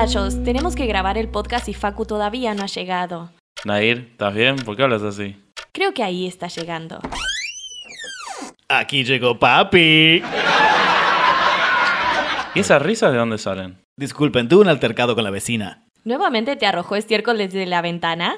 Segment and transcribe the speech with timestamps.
[0.00, 3.32] Muchachos, tenemos que grabar el podcast y Facu todavía no ha llegado.
[3.66, 4.56] Nair, ¿estás bien?
[4.56, 5.36] ¿Por qué hablas así?
[5.72, 7.00] Creo que ahí está llegando.
[8.66, 10.22] Aquí llegó papi.
[12.54, 13.76] ¿Y esas risas de dónde salen?
[13.98, 15.84] Disculpen, tuve un altercado con la vecina.
[16.04, 18.36] ¿Nuevamente te arrojó estiércol desde la ventana?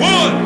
[0.00, 0.45] One.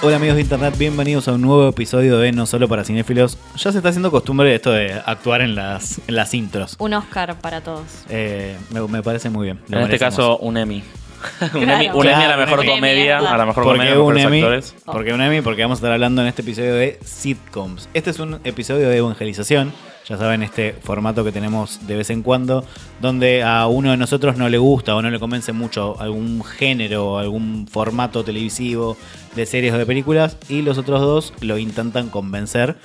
[0.00, 3.36] Hola amigos de internet, bienvenidos a un nuevo episodio de No Solo para Cinéfilos.
[3.56, 6.76] Ya se está haciendo costumbre esto de actuar en las, en las intros.
[6.78, 7.82] Un Oscar para todos.
[8.08, 9.56] Eh, me, me parece muy bien.
[9.68, 10.14] lo En este merecemos.
[10.14, 10.84] caso, un Emmy.
[11.42, 11.72] un Claro.
[11.72, 13.34] Emmy, un Emmy a la Claro, mejor un Emmy, comedia, claro.
[13.34, 14.38] a la mejor ¿Por comedia, qué un mejores Emmy?
[14.40, 14.74] actores.
[14.84, 15.40] ¿Por qué un Emmy?
[15.40, 17.88] Porque vamos a estar hablando en este episodio de sitcoms.
[17.92, 19.72] Este es un episodio de evangelización.
[20.08, 22.64] Ya saben, este formato que tenemos de vez en cuando,
[23.00, 27.18] donde a uno de nosotros no le gusta o no le convence mucho algún género,
[27.18, 28.96] algún formato televisivo
[29.36, 32.76] de series o de películas, y los otros dos lo intentan convencer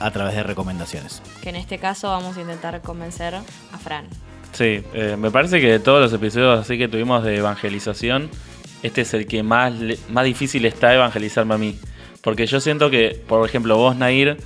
[0.00, 1.22] a través de recomendaciones.
[1.42, 4.04] Que en este caso vamos a intentar convencer a Fran.
[4.52, 8.28] Sí, eh, me parece que de todos los episodios así que tuvimos de evangelización,
[8.82, 11.78] este es el que más, le- más difícil está evangelizarme a mí.
[12.20, 14.36] Porque yo siento que, por ejemplo, vos, Nair,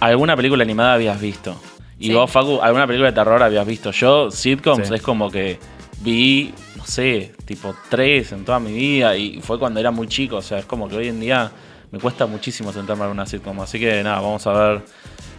[0.00, 1.60] alguna película animada habías visto.
[1.98, 2.12] Y Sí.
[2.14, 3.90] vos, Facu, alguna película de terror habías visto.
[3.90, 4.94] Yo, sitcoms, Sí.
[4.94, 5.58] es como que
[6.00, 9.16] vi, no sé, tipo tres en toda mi vida.
[9.16, 10.36] Y fue cuando era muy chico.
[10.36, 11.50] O sea, es como que hoy en día
[11.90, 13.60] me cuesta muchísimo sentarme a ver una sitcom.
[13.60, 14.82] Así que nada, vamos a ver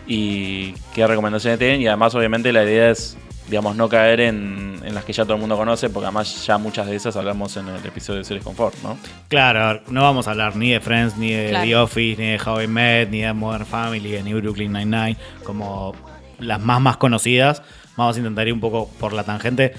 [0.07, 1.81] y qué recomendaciones tienen.
[1.81, 3.17] Y además, obviamente, la idea es,
[3.51, 6.57] digamos, no caer en, en las que ya todo el mundo conoce, porque además ya
[6.57, 8.97] muchas de esas hablamos en el episodio de Series Confort, ¿no?
[9.27, 11.65] Claro, no vamos a hablar ni de Friends, ni de Claro.
[11.65, 15.93] The Office, ni de How I Met, ni de Modern Family, ni Brooklyn Nine-Nine, como
[16.39, 17.61] las más más conocidas.
[17.97, 19.73] Vamos a intentar ir un poco por la tangente.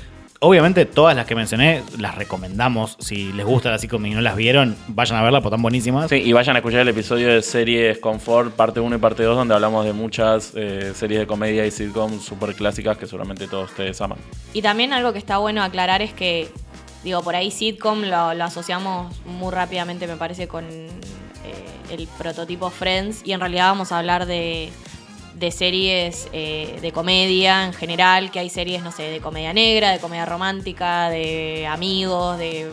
[0.45, 2.97] Obviamente todas las que mencioné las recomendamos.
[2.99, 6.11] Si les gusta la sitcom y no las vieron, vayan a verla, porque están buenísimas.
[6.11, 9.37] Sí, y vayan a escuchar el episodio de Series Confort, parte 1 y parte 2,
[9.37, 13.71] donde hablamos de muchas eh, series de comedia y sitcoms súper clásicas que seguramente todos
[13.71, 14.19] ustedes aman.
[14.53, 16.49] Y también algo que está bueno aclarar es que,
[17.05, 20.89] digo, por ahí sitcom lo, lo asociamos muy rápidamente, me parece, con eh,
[21.89, 23.23] el prototipo Friends.
[23.25, 24.73] Y en realidad vamos a hablar de,
[25.35, 29.91] de series eh, de comedia en general, que hay series, no sé, de comedia negra,
[29.91, 32.71] de comedia romántica, de amigos, de...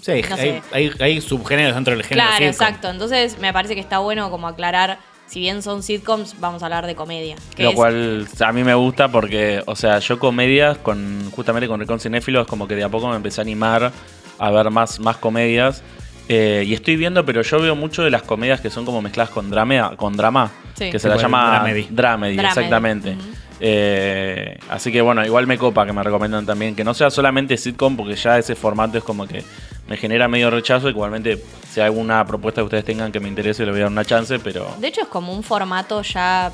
[0.00, 2.66] Sí, hay, no hay- hay- hay subgéneros dentro del género Claro, sitcom.
[2.66, 2.90] exacto.
[2.90, 6.86] Entonces me parece que está bueno como aclarar, si bien son sitcoms, vamos a hablar
[6.86, 7.36] de comedia.
[7.56, 11.80] Lo es- cual a mí me gusta porque, o sea, yo comedias, con justamente con
[11.80, 13.92] Recon Cinéfilo, es como que de a poco me empecé a animar
[14.38, 15.82] a ver más, más comedias.
[16.28, 19.30] Eh, y estoy viendo, pero yo veo mucho de las comedias que son como mezcladas
[19.30, 20.90] con drama, con drama Sí.
[20.90, 21.88] que se la llama dramedy.
[21.90, 23.16] dramedy, Dramedy, exactamente.
[23.60, 27.56] Eh, así que bueno, igual me copa que me recomiendan también que no sea solamente
[27.56, 29.44] sitcom, porque ya ese formato es como que
[29.86, 30.88] me genera medio rechazo.
[30.88, 33.92] Igualmente, si hay alguna propuesta que ustedes tengan que me interese, le voy a dar
[33.92, 36.50] una chance, pero De hecho es como un formato ya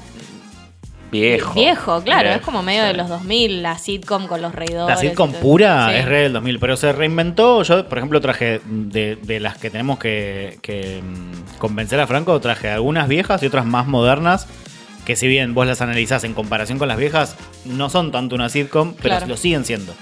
[1.10, 1.54] viejo.
[1.54, 4.94] Viejo, claro, Viejo, es como medio de los 2000, la sitcom con los reidores.
[4.94, 5.96] La sitcom pura Sí.
[5.96, 7.62] es re del 2000, pero se reinventó.
[7.62, 12.40] Yo, por ejemplo, traje de, de las que tenemos que, que, mm, convencer a Franco,
[12.40, 14.46] traje algunas viejas y otras más modernas.
[15.04, 17.34] Que si bien vos las analizás en comparación con las viejas,
[17.64, 19.26] no son tanto una sitcom, pero Claro.
[19.26, 19.94] lo siguen siendo.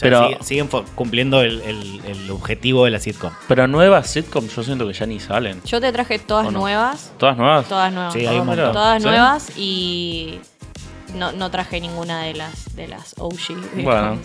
[0.00, 3.30] Sea, Pero- sigue- siguen cumpliendo el, el- el objetivo de la sitcom.
[3.48, 5.60] Pero nuevas sitcoms yo siento que ya ni salen.
[5.64, 7.12] Yo te traje todas nuevas.
[7.18, 7.66] ¿Todas nuevas?
[7.68, 8.14] Todas nuevas.
[8.14, 8.72] Sí, hay un montón.
[8.72, 9.08] Todas ¿Sí?
[9.08, 10.40] nuevas y
[11.14, 13.36] no, no traje ninguna de las de las OG.
[13.76, 13.84] digamos.
[13.84, 14.18] Bueno,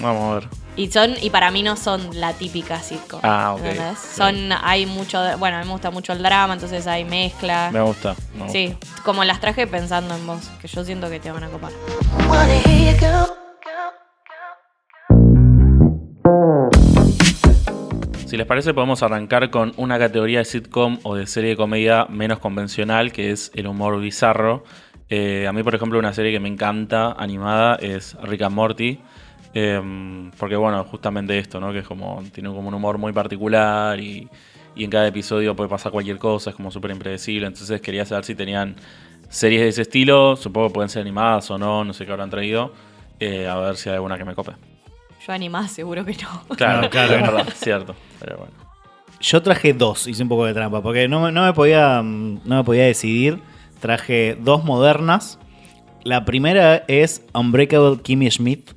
[0.00, 0.48] vamos a ver.
[0.76, 3.20] Y son, y para mí no son la típica sitcom.
[3.22, 3.96] Ah, ok.
[4.16, 7.70] Son, hay mucho, de- bueno, a mí me gusta mucho el drama, entonces hay mezcla.
[7.72, 8.16] Me gusta.
[8.34, 8.52] me gusta.
[8.52, 11.70] Sí, como las traje pensando en vos, que yo siento que te van a copar.
[18.26, 22.06] Si les parece, podemos arrancar con una categoría de sitcom o de serie de comedia
[22.08, 24.62] menos convencional, que es el humor bizarro.
[25.08, 29.00] Eh, a mí, por ejemplo, una serie que me encanta, animada, es Rick and Morty.
[29.52, 31.72] Eh, porque, bueno, justamente esto, ¿no?
[31.72, 34.28] Que es como, tiene como un humor muy particular y,
[34.76, 37.46] y en cada episodio puede pasar cualquier cosa, es como súper impredecible.
[37.48, 38.76] Entonces quería saber si tenían
[39.28, 42.30] series de ese estilo, supongo que pueden ser animadas o no, no sé qué habrán
[42.30, 42.72] traído.
[43.18, 44.52] Eh, a ver si hay alguna que me cope.
[45.26, 46.56] Yo animás, seguro que no.
[46.56, 47.94] Claro, claro es verdad, cierto.
[48.20, 48.52] Pero bueno.
[49.20, 52.40] Yo traje dos, hice un poco de trampa, porque no, me- no me podía, mm,
[52.44, 53.38] no me podía decidir.
[53.80, 55.38] Traje dos modernas.
[56.04, 58.70] La primera es Unbreakable Kimmy Schmidt.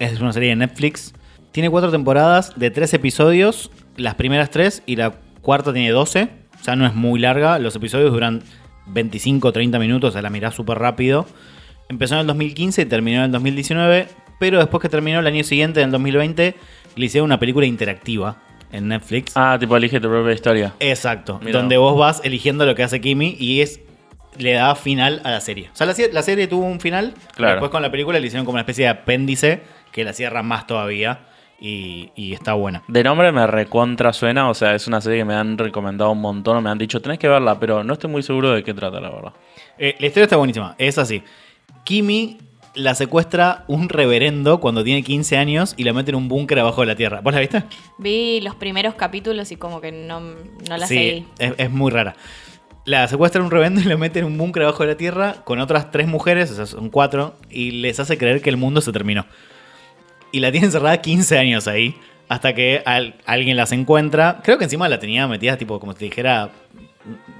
[0.00, 1.14] Es una serie de Netflix.
[1.52, 3.70] Tiene cuatro temporadas de tres episodios.
[3.96, 6.28] Las primeras tres y la cuarta tiene 12.
[6.60, 7.58] O sea, no es muy larga.
[7.58, 8.42] Los episodios duran
[8.86, 10.10] 25 30 minutos.
[10.10, 11.26] O sea, la mirás súper rápido.
[11.88, 14.08] Empezó en el 2015 y terminó en el 2019.
[14.38, 16.54] Pero después que terminó el año siguiente, en el 2020,
[16.96, 18.36] le hicieron una película interactiva
[18.72, 19.32] en Netflix.
[19.36, 20.74] Ah, tipo elige tu propia historia.
[20.80, 21.40] Exacto.
[21.52, 23.80] Donde vos vas eligiendo lo que hace Kimi y es
[24.36, 25.68] le daba final a la serie.
[25.72, 27.54] O sea, la, se- la serie tuvo un final, Claro.
[27.54, 30.66] después con la película le hicieron como una especie de apéndice que la cierra más
[30.68, 31.20] todavía
[31.60, 32.84] y, y está buena.
[32.86, 36.20] De nombre me recontra suena, o sea, es una serie que me han recomendado un
[36.20, 39.00] montón, me han dicho, tenés que verla, pero no estoy muy seguro de qué trata,
[39.00, 39.32] la verdad.
[39.76, 41.20] Eh, la historia está buenísima, es así.
[41.84, 42.38] Kimi
[42.78, 46.80] la secuestra un reverendo cuando tiene 15 años y la mete en un búnker abajo
[46.82, 47.20] de la tierra.
[47.22, 47.64] ¿Vos la viste?
[47.98, 51.26] Vi los primeros capítulos y como que no, no la sí, seguí.
[51.38, 52.14] es, es muy rara.
[52.84, 55.58] La secuestra un reverendo y la mete en un búnker abajo de la tierra con
[55.60, 58.92] otras tres mujeres, o sea, son cuatro, y les hace creer que el mundo se
[58.92, 59.26] terminó.
[60.32, 61.96] Y la tiene encerrada 15 años ahí,
[62.28, 64.40] hasta que al- alguien las encuentra.
[64.44, 66.50] Creo que encima la tenía metida, tipo, como si te dijera,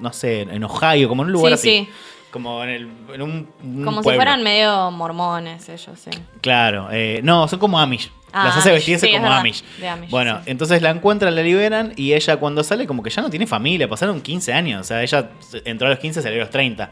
[0.01, 1.87] no sé, en Ohio, como en un lugar Sí, así.
[1.87, 1.89] sí.
[2.31, 6.11] Como en, el, en un, un Como si fueran medio mormones ellos, sí.
[6.43, 8.11] Claro, eh, no, son como Amish.
[8.33, 9.65] Ah, Las hace Amish, vestirse sí, como verdad, Amish.
[9.81, 10.51] de Amish, Bueno, sí.
[10.51, 13.89] entonces la encuentran, la liberan y ella cuando sale como que ya no tiene familia,
[13.89, 15.31] pasaron 15 años, o sea, ella
[15.65, 16.91] entró a los 15, salió a los 30.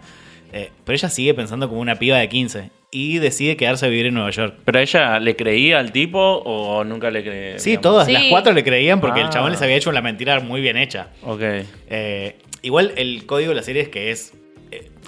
[0.53, 4.07] Eh, pero ella sigue pensando como una piba de 15 y decide quedarse a vivir
[4.07, 4.55] en Nueva York.
[4.65, 7.59] ¿Pero ella le creía al tipo o nunca le creía?
[7.59, 8.13] Sí, todas Sí.
[8.13, 9.31] las cuatro le creían porque el Ah.
[9.31, 11.09] chabón les había hecho una mentira muy bien hecha.
[11.23, 11.41] Ok.
[11.43, 14.33] Eh, igual el código de la serie es que es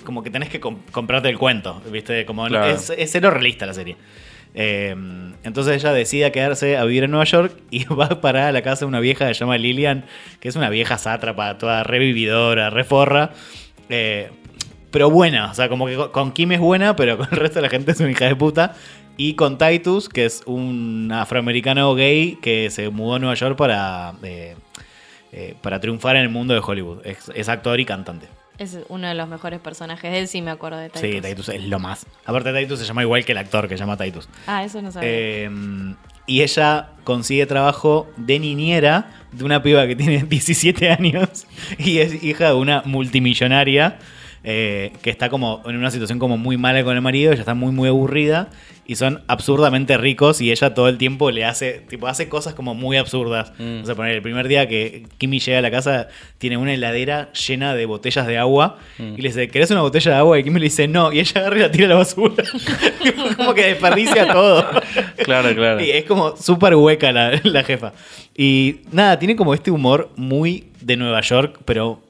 [0.09, 2.25] como que tenés que com- comprarte el cuento, ¿viste?
[2.25, 2.67] Como Claro.
[2.75, 3.97] es, es cero realista la serie.
[4.55, 4.97] Eh,
[5.45, 8.63] entonces ella decide quedarse a vivir en Nueva York y va a parar a la
[8.63, 10.07] casa de una vieja que se llama Lilian,
[10.41, 13.33] que es una vieja sátrapa, toda revividora, reforra.
[13.91, 14.31] Eh,
[14.91, 17.63] pero buena, o sea, como que con- Kim es buena, pero con el resto de
[17.65, 18.75] la gente es una hija de puta.
[19.19, 24.15] Y con Titus, que es un afroamericano gay que se mudó a Nueva York para,
[24.23, 24.55] eh,
[25.33, 27.05] eh, para triunfar en el mundo de Hollywood.
[27.05, 28.29] Es, es actor y cantante.
[28.59, 30.11] Es uno de los mejores personajes.
[30.11, 31.01] De él sí me acuerdo de Titus.
[31.01, 32.07] Sí, Titus es lo más.
[32.25, 34.29] Aparte, Titus se llama igual que el actor que se llama Titus.
[34.47, 35.09] Ah, eso no sabía.
[35.11, 35.51] Eh,
[36.27, 41.47] y ella consigue trabajo de niñera de una piba que tiene 17 años
[41.79, 43.99] y es hija de una multimillonaria
[44.51, 47.53] eh, que está como en una situación como muy mala con el marido, ella está
[47.53, 48.49] muy muy aburrida
[48.87, 52.75] y son absurdamente ricos y ella todo el tiempo le hace, tipo, hace cosas como
[52.75, 53.53] muy absurdas.
[53.59, 53.83] Mm.
[53.83, 56.09] O sea, poner el primer día que Kimi llega a la casa
[56.39, 59.15] tiene una heladera llena de botellas de agua Mm.
[59.19, 60.39] y le dice, ¿querés una botella de agua?
[60.39, 62.43] Y Kimi le dice, no, y ella agarra y la tira a la basura.
[63.37, 64.65] como que desperdicia todo.
[65.25, 65.85] Claro, claro.
[65.85, 67.93] Y es como súper hueca la, la jefa.
[68.35, 72.01] Y nada, tiene como este humor muy de Nueva York, pero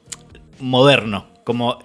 [0.61, 1.27] moderno.
[1.43, 1.79] Como.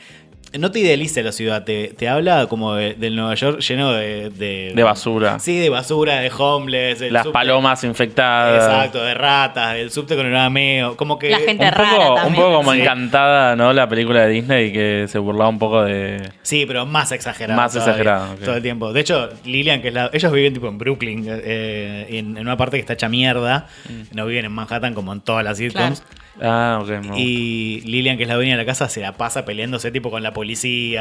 [0.59, 4.31] No te idealiza la ciudad, te, te habla como de- del Nueva York lleno de,
[4.31, 4.73] de.
[4.75, 5.39] De basura.
[5.39, 7.01] Sí, de basura, de homeless.
[7.01, 8.65] el Las subte- palomas infectadas.
[8.65, 10.97] Exacto, de ratas, del subte con el ameo.
[10.97, 11.31] Como que.
[11.31, 12.43] La gente Un rara poco, un también.
[12.45, 12.81] poco como Sí.
[12.81, 13.73] encantada, ¿no?
[13.73, 16.23] La película de Disney que se burlaba un poco de.
[16.43, 17.61] Sí, pero más exagerado.
[17.61, 18.35] Más todavía, exagerado.
[18.37, 18.93] Todo el tiempo.
[18.93, 20.11] De hecho, Lilian, que es la.
[20.13, 23.67] Ellos viven tipo en Brooklyn, eh, en, en una parte que está hecha mierda.
[23.89, 24.17] Mm.
[24.17, 26.03] No viven en Manhattan como en todas las sitcoms.
[26.43, 27.17] Ah, ok.
[27.17, 30.21] Y Lilian, que es la dueña de la casa, se la pasa peleándose tipo con
[30.25, 30.44] la policía,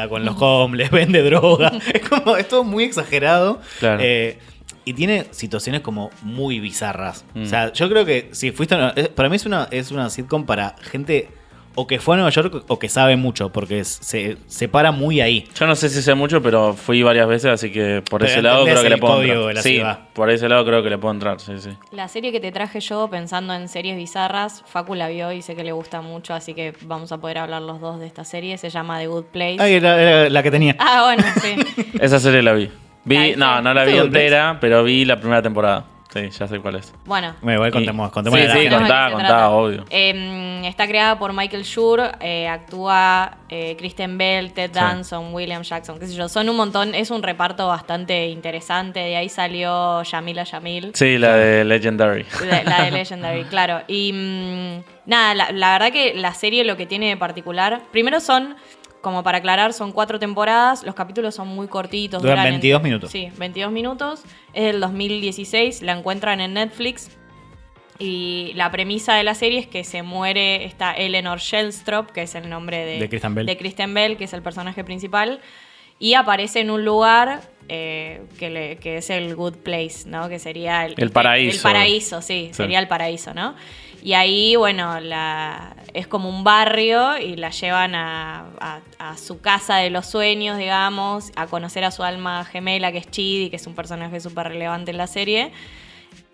[0.08, 1.72] con los homeless, vende droga.
[1.94, 3.60] es como, es todo muy exagerado.
[3.78, 4.02] Claro.
[4.02, 4.38] Eh,
[4.86, 7.24] y tiene situaciones como muy bizarras.
[7.34, 7.42] Mm.
[7.42, 8.76] O sea, yo creo que si fuiste
[9.14, 11.28] Para mí es una, es una sitcom para gente
[11.74, 15.20] o que fue a Nueva York o que sabe mucho, porque se, se para muy
[15.20, 15.48] ahí.
[15.58, 18.42] Yo no sé si sé mucho, pero fui varias veces, así que por Pero ese
[18.42, 19.38] lado creo que le puedo entrar.
[19.48, 19.98] de la sí, ciudad.
[20.12, 21.70] por ese lado creo que le puedo entrar, sí, sí.
[21.92, 25.54] La serie que te traje yo, pensando en series bizarras, Facu la vio y sé
[25.56, 28.56] que le gusta mucho, así que vamos a poder hablar los dos de esta serie.
[28.58, 29.56] Se llama The Good Place.
[29.60, 30.76] Ay, era, era la que tenía.
[30.78, 31.90] Ah, bueno, sí.
[32.00, 32.66] Esa serie la vi.
[32.66, 32.72] ¿La
[33.04, 35.84] Vi, no, no la vi entera, pero vi la primera temporada.
[36.14, 36.94] Sí, ya sé cuál es.
[37.04, 37.34] Bueno.
[37.42, 38.78] Bueno, igual Y- contemos, contemos Sí, la sí, contá.
[38.78, 39.50] contá, ¿De qué se contá, trata?
[39.50, 39.84] obvio.
[39.90, 44.78] Eh, está creada por Michael Schur, eh, actúa eh, Kristen Bell, Ted Sí.
[44.80, 46.28] Danson, William Jackson, qué sé yo.
[46.28, 49.00] Son un montón, es un reparto bastante interesante.
[49.00, 50.92] De ahí salió Yamila Yamil.
[50.94, 52.24] Sí, la de Legendary.
[52.48, 53.82] La, la de Legendary, claro.
[53.88, 58.20] Y mm, nada, la, la verdad que la serie lo que tiene de particular, primero
[58.20, 58.56] son,
[59.04, 62.20] como para aclarar, son cuatro temporadas, los capítulos son muy cortitos.
[62.20, 63.10] Duran en- 22 minutos.
[63.12, 64.24] Sí, 22 minutos.
[64.52, 67.16] Es del 2016, la encuentran en Netflix.
[68.00, 72.34] Y la premisa de la serie es que se muere esta Eleanor Shellstrop, que es
[72.34, 73.46] el nombre de, De Kristen Bell.
[73.46, 75.40] de Kristen Bell, que es el personaje principal,
[76.00, 80.28] y aparece en un lugar eh, que, le- que es el Good Place, ¿no?
[80.28, 81.56] Que sería el, El paraíso.
[81.68, 82.54] El paraíso, sí, Sí.
[82.54, 83.54] sería el paraíso, ¿no?
[84.04, 89.76] Y ahí, bueno, la, es como un barrio y la llevan a, a- su casa
[89.76, 93.66] de los sueños, digamos, a conocer a su alma gemela, que es Chidi, que es
[93.66, 95.52] un personaje súper relevante en la serie.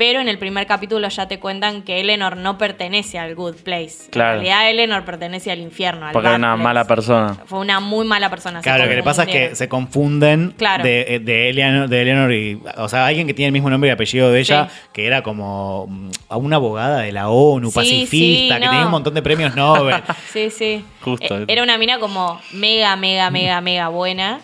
[0.00, 4.08] Pero en el primer capítulo ya te cuentan que Eleanor no pertenece al Good Place.
[4.10, 4.38] Claro.
[4.38, 6.06] En realidad Eleanor pertenece al infierno.
[6.06, 6.62] al Porque era una Place.
[6.64, 7.36] mala persona.
[7.44, 8.62] Fue una muy mala persona.
[8.62, 10.84] Claro, lo que le pasa es que se confunden Claro.
[10.84, 12.58] de, eh, de, Eleanor, de Eleanor y.
[12.78, 14.88] O sea, alguien que tiene el mismo nombre y apellido de ella, Sí.
[14.94, 18.70] que era como mm, a una abogada de la ONU, Sí, pacifista, sí, que no.
[18.70, 19.96] tenía un montón de premios Nobel.
[20.32, 20.82] Sí, sí.
[21.02, 21.40] Justo.
[21.40, 24.40] Eh, Era una mina como mega, mega, mega, mega buena.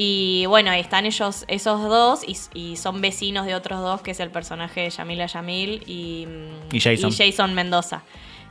[0.00, 4.20] Y bueno, están ellos, esos dos, y, y son vecinos de otros dos, que es
[4.20, 7.52] el personaje de Yamila Yamil y, mm, Y Jason.
[7.52, 8.04] Mendoza.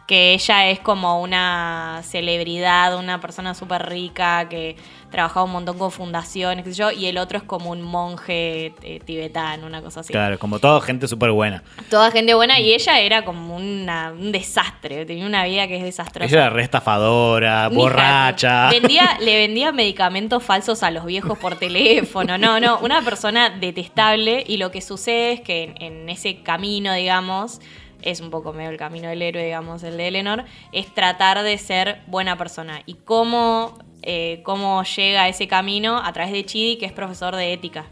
[0.07, 4.77] Que ella es como una celebridad, una persona súper rica que
[5.11, 8.73] trabajaba un montón con fundaciones, qué sé yo, y el otro es como un monje
[8.83, 10.11] eh, tibetano, una cosa así.
[10.13, 11.61] claro, como toda gente súper buena.
[11.89, 15.83] Toda gente buena y ella era como una- un desastre, tenía una vida que es
[15.83, 16.25] desastrosa.
[16.33, 18.69] Ella era re estafadora, Una hija de borracha.
[18.69, 22.37] Vendía, le vendía medicamentos falsos a los viejos por teléfono.
[22.37, 24.43] No, no, una persona detestable.
[24.47, 27.59] Y lo que sucede es que en, en ese camino, digamos,
[28.07, 31.57] es un poco medio el camino del héroe, digamos, el de Eleanor, es tratar de
[31.57, 32.81] ser buena persona.
[32.85, 37.35] Y cómo, eh, cómo llega a ese camino a través de Chidi, que es profesor
[37.35, 37.85] de ética.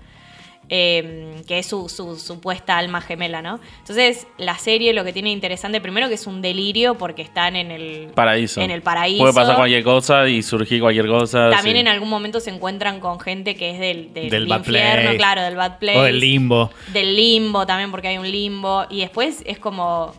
[0.70, 3.60] Eh, que es su, su supuesta alma gemela, ¿no?
[3.80, 7.72] Entonces, la serie lo que tiene interesante, primero que es un delirio porque están en
[7.72, 8.62] el Paraíso.
[8.62, 9.22] En el paraíso.
[9.22, 11.50] Puede pasar cualquier cosa y surgir cualquier cosa.
[11.52, 11.80] También sí.
[11.82, 15.18] en algún momento se encuentran con gente que es del, del, Del bad infierno, place.
[15.18, 16.00] claro, del bad place.
[16.00, 16.72] O del limbo.
[16.94, 18.86] Del limbo también, porque hay un limbo.
[18.90, 20.14] Y después es como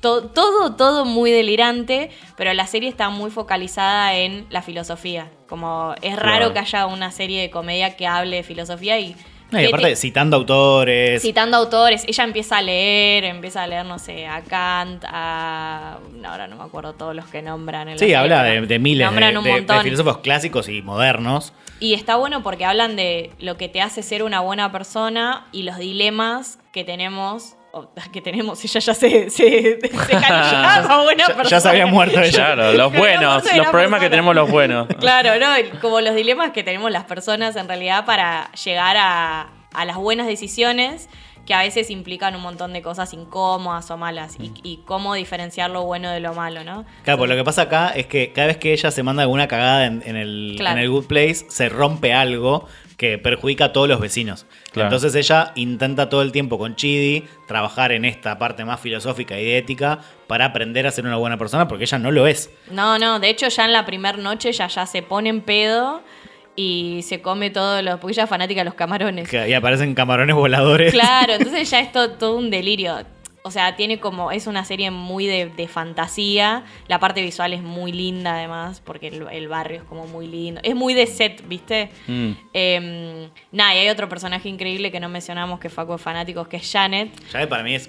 [0.00, 5.30] to- todo, todo muy delirante, pero la serie está muy focalizada en la filosofía.
[5.48, 6.52] Como es raro Claro.
[6.52, 9.16] que haya una serie de comedia que hable de filosofía y...
[9.50, 11.22] No, y aparte, te- citando autores.
[11.22, 15.98] citando autores, ella empieza a leer, empieza a leer, no sé, a Kant, a...
[16.12, 17.88] no, ahora no me acuerdo todos los que nombran.
[17.88, 21.52] En Sí, habla de, de miles de, de- de filósofos clásicos y modernos.
[21.80, 25.62] Y está bueno porque hablan de lo que te hace ser una buena persona y
[25.62, 27.54] los dilemas que tenemos.
[27.72, 31.48] O que tenemos, ella ya se, se, buena Ya, persona.
[31.48, 32.54] ya se había muerto ella.
[32.54, 34.86] Claro, los buenos, los problemas que tenemos los buenos.
[34.98, 35.54] Claro, ¿no?
[35.54, 39.96] El- Como los dilemas que tenemos las personas en realidad para llegar a, a las
[39.96, 41.08] buenas decisiones
[41.46, 45.70] que a veces implican un montón de cosas incómodas o malas y, y cómo diferenciar
[45.70, 46.84] lo bueno de lo malo, ¿no?
[47.04, 49.48] Claro, pues lo que pasa acá es que cada vez que ella se manda alguna
[49.48, 50.76] cagada en, en el, Claro.
[50.76, 52.66] en el Good Place, se rompe algo
[52.98, 54.44] que perjudica a todos los vecinos.
[54.72, 54.88] Claro.
[54.88, 59.44] Entonces ella intenta todo el tiempo con Chidi trabajar en esta parte más filosófica y
[59.44, 62.50] de ética para aprender a ser una buena persona porque ella no lo es.
[62.70, 66.02] No, no, de hecho ya en la primera noche ya, ya se pone en pedo
[66.56, 68.00] y se come todos los...
[68.00, 69.28] Porque ella es fanática de los camarones.
[69.28, 70.92] Que- Y aparecen camarones voladores.
[70.92, 72.96] Claro, entonces ya es to- todo, un delirio.
[73.48, 76.64] O sea, tiene como, es una serie muy de, de fantasía.
[76.86, 80.60] La parte visual es muy linda además, porque el, el barrio es como muy lindo.
[80.62, 81.88] Es muy de set, ¿viste?
[82.06, 82.32] Mm.
[82.52, 86.58] Eh, nada, y hay otro personaje increíble que no mencionamos, que fue de fanáticos, que
[86.58, 87.10] es Janet.
[87.32, 87.88] Ya para mí es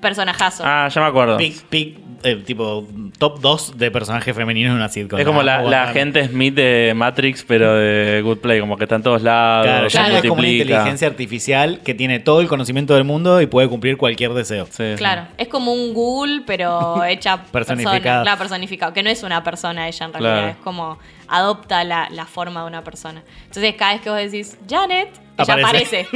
[0.00, 0.62] Personajazo.
[0.66, 1.36] Ah, ya me acuerdo.
[1.36, 2.86] pick, pick, eh, tipo
[3.18, 5.18] top 2 de personajes femeninos en una sitcom.
[5.18, 8.96] Es como la, la agente Smith de Matrix, pero de Good Play, como que está
[8.96, 9.66] en todos lados.
[9.66, 13.40] Claro, se ya es como una inteligencia artificial que tiene todo el conocimiento del mundo
[13.40, 14.66] y puede cumplir cualquier deseo.
[14.66, 14.94] Sí, sí.
[14.96, 17.98] Claro, es como un Google, pero hecha Personificada.
[18.00, 18.22] persona.
[18.22, 18.92] Claro, personificado.
[18.92, 20.48] Que no es una persona ella en realidad, Claro.
[20.48, 20.98] es como
[21.32, 23.22] adopta la, la forma de una persona.
[23.46, 25.08] Entonces, cada vez que vos decís Janet,
[25.38, 26.06] ella Aparece.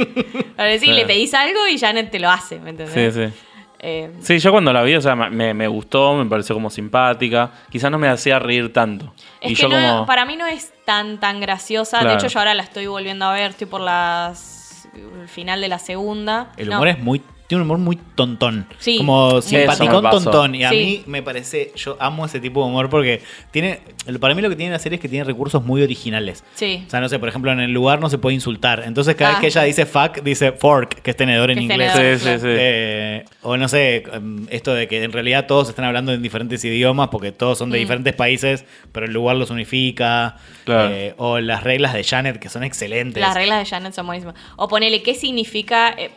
[0.55, 0.85] aparece.
[0.87, 3.13] Y le pedís algo y Janet te lo hace, ¿me entendés?
[3.15, 3.33] Sí, sí.
[3.79, 7.51] Eh, Sí, yo cuando la vi, o sea, me, me gustó, me pareció como simpática.
[7.69, 9.13] Quizás no me hacía reír tanto.
[9.41, 10.05] es y que yo no- como.
[10.05, 11.99] para mí no es tan tan graciosa.
[11.99, 12.09] Claro.
[12.09, 15.67] De hecho, yo ahora la estoy volviendo a ver, estoy por las el final de
[15.67, 16.51] la segunda.
[16.57, 17.21] El No, humor es muy.
[17.47, 18.67] Tiene un humor muy tontón.
[18.77, 18.97] Sí.
[18.97, 20.53] Como simpaticón tontón.
[20.53, 20.75] Y a Sí.
[20.75, 21.71] mí me parece.
[21.77, 23.79] Yo amo ese tipo de humor porque tiene.
[24.19, 26.43] Para mí lo que tiene la serie es que tiene recursos muy originales.
[26.55, 26.83] Sí.
[26.85, 28.83] O sea, no sé, por ejemplo, en el lugar no se puede insultar.
[28.85, 29.33] Entonces, cada Ah.
[29.35, 31.93] vez que ella dice fuck, dice fork, que es tenedor en es inglés.
[31.93, 32.19] tenedor.
[32.19, 32.47] Sí, sí, sí.
[32.49, 36.63] Eh, o no sé, em, esto de que en realidad todos están hablando en diferentes
[36.65, 37.81] idiomas porque todos son de Mm.
[37.81, 40.35] diferentes países, pero el lugar los unifica.
[40.65, 40.89] Claro.
[40.93, 43.21] Eh, o las reglas de Janet que son excelentes.
[43.21, 44.35] Las reglas de Janet son buenísimas.
[44.57, 46.11] O ponele, ¿qué significa eh,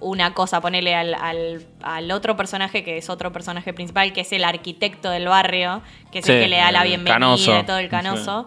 [0.00, 0.60] una cosa?
[0.60, 5.10] Ponele al, al- al otro personaje, que es otro personaje principal, que es el arquitecto
[5.10, 5.82] del barrio,
[6.12, 7.58] que es el Sí, que le da la el bienvenida canoso.
[7.60, 8.46] y todo el canoso.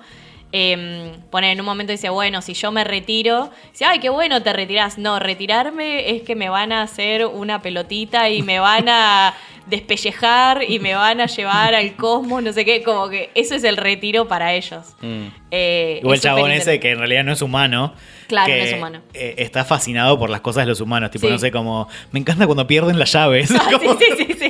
[0.54, 4.42] Eh, pone en un momento dice, bueno, si yo me retiro, dice, ay, qué bueno
[4.44, 4.98] te retirás.
[4.98, 9.34] No, retirarme es que me van a hacer una pelotita y me van a
[9.68, 13.64] despellejar y me van a llevar al cosmos, no sé qué, como que eso es
[13.64, 14.96] el retiro para ellos.
[15.02, 15.28] Mm.
[15.52, 17.94] Eh, Igual el chabón ese que en realidad no es humano.
[18.28, 19.02] Claro, que, no es humano.
[19.14, 21.12] eh, está fascinado por las cosas de los humanos.
[21.12, 21.34] Tipo, Sí.
[21.34, 21.88] no sé, como.
[22.12, 23.52] Me encanta cuando pierden las llaves.
[23.60, 24.50] Ah, Como- sí, sí, sí, sí.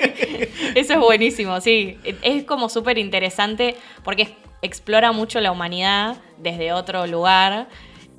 [0.76, 1.98] Eso es buenísimo, sí.
[2.22, 7.68] Es como súper interesante porque explora mucho la humanidad desde otro lugar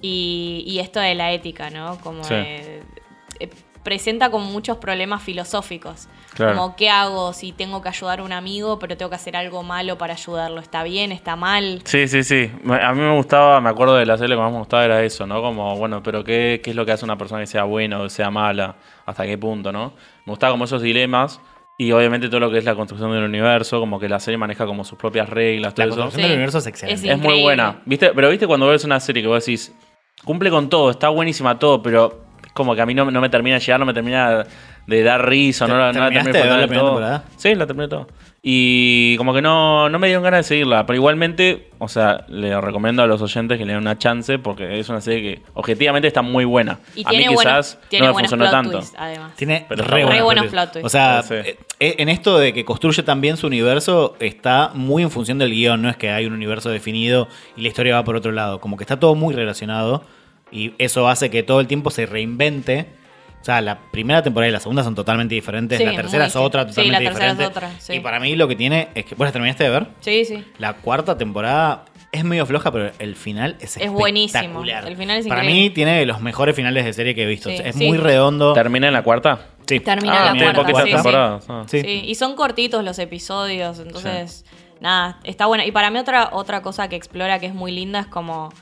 [0.00, 1.98] y, y esto de la ética, ¿no?
[2.00, 2.34] Como Sí.
[2.34, 2.82] de-
[3.40, 3.48] eh,
[3.82, 6.08] presenta como muchos problemas filosóficos.
[6.34, 6.56] Claro.
[6.56, 9.62] Como, ¿qué hago si tengo que ayudar a un amigo, pero tengo que hacer algo
[9.62, 10.60] malo para ayudarlo?
[10.60, 11.12] ¿Está bien?
[11.12, 11.82] ¿Está mal?
[11.84, 12.50] Sí, sí, sí.
[12.68, 15.26] A mí me gustaba, me acuerdo de la serie que más me gustaba era eso,
[15.26, 15.42] ¿no?
[15.42, 18.04] Como, bueno, pero ¿qué, qué es lo que hace una persona que sea buena o
[18.04, 18.76] que sea mala?
[19.04, 19.94] ¿Hasta qué punto, no?
[20.24, 21.40] Me gustaba como esos dilemas
[21.78, 24.66] y obviamente todo lo que es la construcción del universo, como que la serie maneja
[24.66, 25.96] como sus propias reglas, La todo eso.
[25.96, 27.10] construcción del universo es excelente.
[27.10, 27.82] Es muy buena.
[27.84, 28.12] ¿Viste?
[28.14, 29.74] Pero viste cuando ves una serie que vos decís,
[30.24, 32.21] cumple con todo, está buenísima todo, pero
[32.52, 34.44] como que a mí no, no me termina de llegar, no me termina
[34.86, 36.86] de dar risa, no, la- no la ¿Terminaste termino de ver todo.
[36.88, 37.24] temporada?
[37.36, 38.08] Sí, la terminé todo.
[38.44, 42.60] Y como que no, no me dieron ganas de seguirla, pero igualmente, o sea, le
[42.60, 46.08] recomiendo a los oyentes que le den una chance porque es una serie que objetivamente
[46.08, 46.80] está muy buena.
[46.96, 47.42] Y a mí tiene, buenos,
[47.76, 48.80] quizás tiene no me funcionó tanto.
[48.98, 49.36] además.
[49.36, 50.84] Tiene Pero re, buenos plot twists.
[50.86, 51.34] O sea, Sí.
[51.34, 55.52] eh, eh, en esto de que construye también su universo, está muy en función del
[55.52, 55.80] guion.
[55.80, 58.58] No es que hay un universo definido y la historia va por otro lado.
[58.60, 60.02] Como que está todo muy relacionado
[60.52, 62.86] y eso hace que todo el tiempo se reinvente.
[63.40, 65.76] O sea, la primera temporada y la segunda son totalmente diferentes.
[65.78, 67.58] Sí, la tercera es otra sí, totalmente la tercera es diferente.
[67.66, 67.94] otra, sí.
[67.94, 69.16] Y para mí lo que tiene es que.
[69.16, 69.88] ¿Vos la terminaste de ver?
[70.00, 70.44] Sí, sí.
[70.58, 74.38] La cuarta temporada es medio floja, pero el final es Es buenísimo.
[74.38, 74.86] espectacular.
[74.86, 75.62] El final es Para increíble.
[75.64, 77.48] mí tiene los mejores finales de serie que he visto.
[77.50, 77.84] Sí, es sí.
[77.88, 78.52] muy redondo.
[78.52, 79.48] ¿Termina en la cuarta?
[79.66, 79.80] Sí.
[79.80, 80.94] Termina Ah, la tiene cuarta, poquitas sí, sí.
[80.94, 81.44] temporadas.
[81.48, 81.64] ah.
[81.66, 81.80] Sí.
[81.80, 84.44] Sí, y son cortitos los episodios, entonces,
[84.80, 85.66] nada, está buena.
[85.66, 88.52] Y para mí otra, otra cosa que explora que es muy linda es como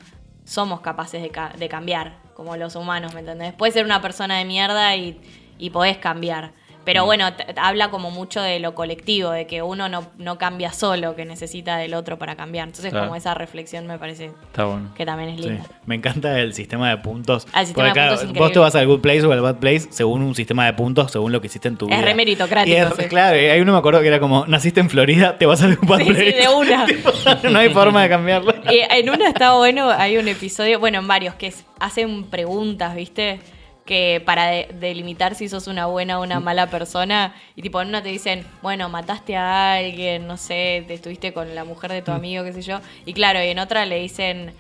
[0.51, 3.53] somos capaces de, ca- de cambiar, como los humanos, ¿me entendés?
[3.53, 5.21] Puedes ser una persona de mierda y,
[5.59, 6.51] y podés cambiar.
[6.85, 10.39] Pero bueno, t- t- habla como mucho de lo colectivo, de que uno no, no
[10.39, 12.67] cambia solo, que necesita del otro para cambiar.
[12.69, 13.07] Entonces, Claro.
[13.07, 14.91] como esa reflexión me parece Está bueno.
[14.97, 15.49] que también es Sí.
[15.49, 15.65] linda.
[15.87, 17.47] Me encanta el sistema de puntos.
[17.53, 19.33] Ah, el sistema Porque, de claro, puntos es vos te vas al good place o
[19.33, 21.91] al bad place según un sistema de puntos, según lo que hiciste en tu Es
[21.97, 22.01] vida.
[22.03, 23.05] re meritocrático, es- sí.
[23.05, 25.77] Claro, y hay uno me acuerdo que era como, naciste en Florida, te vas al
[25.83, 26.33] bad Sí, sí, place.
[26.33, 26.87] de una.
[27.51, 28.55] no hay forma de cambiarlo.
[28.71, 32.95] Y en una está bueno, hay un episodio, bueno, en varios, que es- hacen preguntas,
[32.95, 33.41] ¿viste?
[33.91, 37.35] Que para de- delimitar si sos una buena o una mala persona.
[37.57, 41.57] Y tipo, en una te dicen, bueno, mataste a alguien, no sé, te estuviste con
[41.57, 42.79] la mujer de tu amigo, qué sé yo.
[43.05, 44.55] Y claro, y en otra le dicen.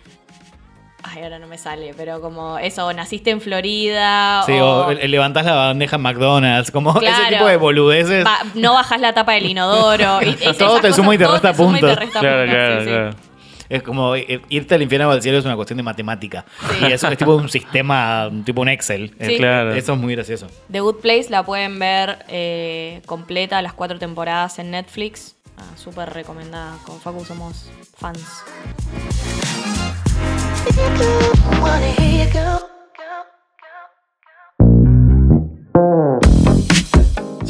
[1.02, 4.42] Ay, ahora no me sale, pero como eso, naciste en Florida.
[4.46, 7.22] Sí, o, o, levantás la bandeja en McDonald's, como Claro.
[7.22, 8.26] ese tipo de boludeces.
[8.26, 10.20] va- no bajas la tapa del inodoro.
[10.22, 11.96] y- Todo te cosas, suma y te todo resta suma y te puntos.
[12.04, 13.29] resta Claro, puntos, claro, sí, sí.
[13.70, 16.44] Es como irte al infierno o al cielo es una cuestión de matemática.
[16.70, 16.86] Sí.
[16.88, 19.14] Y eso es tipo un sistema, tipo un Excel.
[19.20, 19.34] Sí.
[19.34, 19.72] Eh, Claro.
[19.72, 20.48] Eso es muy gracioso.
[20.70, 25.36] The Good Place la pueden ver eh, completa, las cuatro temporadas en Netflix.
[25.56, 26.78] Ah, Súper recomendada.
[26.84, 28.42] Con Facu somos fans.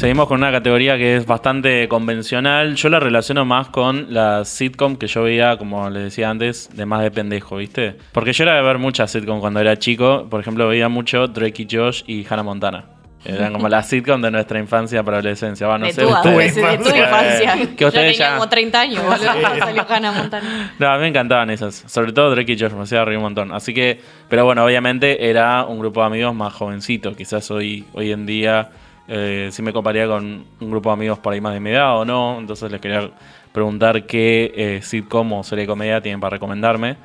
[0.01, 2.73] Seguimos con una categoría que es bastante convencional.
[2.73, 6.87] Yo la relaciono más con la sitcom que yo veía, como les decía antes, de
[6.87, 7.97] más de pendejo, ¿viste?
[8.11, 10.25] Porque yo era de ver muchas sitcom cuando era chico.
[10.27, 12.85] Por ejemplo, veía mucho Drake y Josh y Hannah Montana.
[13.23, 15.67] Eran como las sitcom de nuestra infancia para adolescencia.
[15.67, 16.55] Va, no de, sé tu, ustedes.
[16.55, 17.53] de, de tu infancia.
[17.77, 19.19] Que Yo tenía ya- como 30 años, boludo,
[19.59, 20.73] salió Hannah Montana.
[20.79, 21.75] No, a mí me encantaban esas.
[21.85, 23.51] Sobre todo Drake y Josh, me hacía reír un montón.
[23.51, 27.15] Así que, pero bueno, obviamente era un grupo de amigos más jovencito.
[27.15, 28.71] Quizás hoy, hoy en día
[29.13, 31.99] eh, sí me comparía con un grupo de amigos por ahí más de mi edad
[31.99, 32.39] o no.
[32.39, 33.11] Entonces les quería
[33.51, 36.95] preguntar qué eh, sitcom o serie de comedia tienen para recomendarme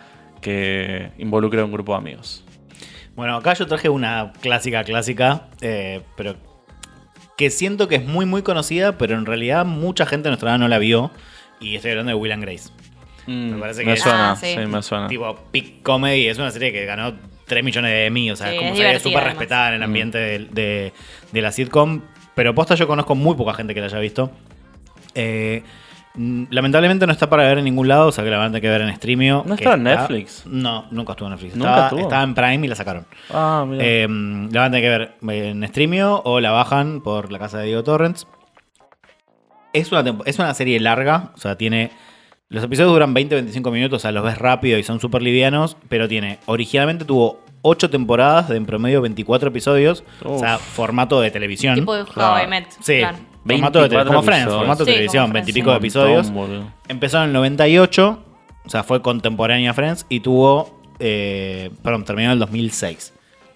[0.40, 2.44] que involucre a un grupo de amigos.
[3.16, 6.36] Bueno, acá yo traje una clásica, clásica, eh, pero
[7.36, 10.58] que siento que es muy, muy conocida, pero en realidad mucha gente de nuestra edad
[10.58, 11.10] no la vio.
[11.60, 12.70] Y estoy hablando de Will and Grace.
[13.26, 14.54] Mm, Me parece que me es- suena, Ah, sí.
[14.54, 14.66] sí.
[14.66, 15.08] me suena.
[15.08, 17.14] Tipo, Peak Comedy es una serie que ganó
[17.46, 20.38] 3 millones de Emmy, o sea, Sí, como divertida, súper respetada en el ambiente de,
[20.50, 20.92] de-
[21.32, 22.02] de la sitcom.
[22.34, 24.30] Pero posta yo conozco muy poca gente que la haya visto.
[25.14, 25.62] Eh,
[26.14, 28.50] mm, lamentablemente no está para ver en ningún lado, o sea que la van a
[28.50, 29.42] tener que ver en Streamio.
[29.46, 30.42] ¿No está en Netflix?
[30.46, 31.56] No, nunca estuvo en Netflix.
[31.56, 32.00] ¿Nunca estaba, estuvo?
[32.02, 33.06] estaba en Prime y la sacaron.
[33.30, 33.82] Ah, mira.
[33.84, 34.88] Eh, la van a tener que
[35.26, 38.26] ver en Streamio o la bajan por la casa de Diego Torrents.
[39.72, 41.90] Es una, es una serie larga, o sea, tiene.
[42.48, 46.06] Los episodios duran 20-25 minutos, o sea, los ves rápido y son súper livianos, pero
[46.06, 46.38] tiene.
[46.46, 50.62] Originalmente tuvo 8 temporadas de en promedio 24 episodios, o sea, Uf.
[50.62, 51.74] formato de televisión.
[51.74, 52.48] Tipo de Claro.
[52.48, 52.66] Met.
[52.80, 53.18] sí, claro.
[53.44, 54.60] formato de tele- 24 como Friends, episodios.
[54.60, 55.60] formato de Sí, televisión, como Friends, 20 y sí.
[55.60, 56.30] pico de episodios.
[56.30, 56.74] montón.
[56.88, 58.22] Empezó en el 98,
[58.64, 63.12] o sea, fue contemporánea a Friends y tuvo, eh, perdón, terminó en el 2006.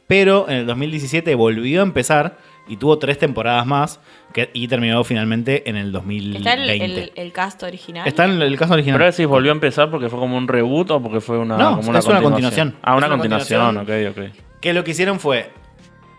[0.09, 2.38] Pero en el 2017 volvió a empezar
[2.70, 4.00] y tuvo tres temporadas más
[4.33, 6.38] que- y terminó finalmente en el 2020.
[6.38, 8.06] ¿Está el, el, el cast original?
[8.09, 8.98] Está en el caso original.
[8.98, 11.76] Pero decís, ¿volvió a empezar porque fue como un reboot o porque fue una, No,
[11.76, 12.70] como una es una continuación?
[12.70, 12.74] continuación.
[12.83, 14.14] Ah, una continuación, continuación.
[14.24, 14.59] ok, ok.
[14.61, 15.50] Que lo que hicieron fue.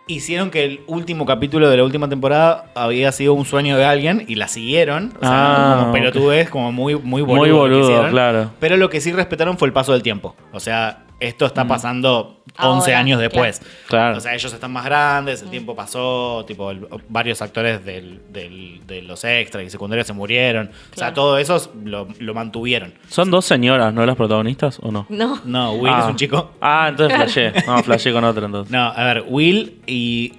[0.07, 4.25] Hicieron que el último capítulo de la última temporada había sido un sueño de alguien
[4.27, 5.13] y la siguieron.
[5.17, 5.29] O sea,
[5.73, 7.63] Ah, como pelotudez, como muy, muy Muy boludo.
[7.65, 8.51] que boludo, claro.
[8.59, 10.35] Pero lo que sí respetaron fue el paso del tiempo.
[10.51, 13.61] O sea, esto está pasando Ahora, 11 años después.
[13.87, 14.17] Claro.
[14.17, 18.81] O sea, ellos están más grandes, el tiempo pasó, tipo, el- varios actores del- del-
[18.87, 20.67] de los extras y secundarios se murieron.
[20.67, 21.13] O sea, Claro.
[21.13, 22.93] todo eso lo, lo mantuvieron.
[23.09, 25.05] ¿Son dos señoras, no las protagonistas o no?
[25.09, 25.39] No.
[25.45, 25.99] No, Will ah.
[26.03, 26.51] es un chico.
[26.61, 27.53] Ah, entonces flashé.
[27.67, 28.71] No, flashé con otro entonces.
[28.71, 30.33] No, a ver, Will y.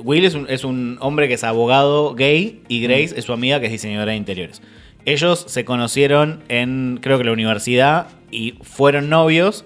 [0.00, 3.58] Will es un, es un hombre que es abogado gay y Grace es su amiga
[3.58, 4.62] que es diseñadora de interiores.
[5.04, 9.64] Ellos se conocieron en, creo que la universidad y fueron novios.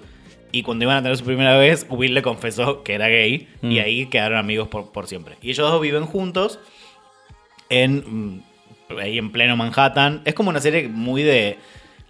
[0.52, 3.78] Y cuando iban a tener su primera vez, Will le confesó que era gay y
[3.78, 3.82] Mm.
[3.82, 5.36] ahí quedaron amigos por, por siempre.
[5.40, 6.58] Y ellos dos viven juntos
[7.70, 8.42] en, mm,
[9.00, 10.20] ahí en pleno Manhattan.
[10.24, 11.58] Es como una serie muy de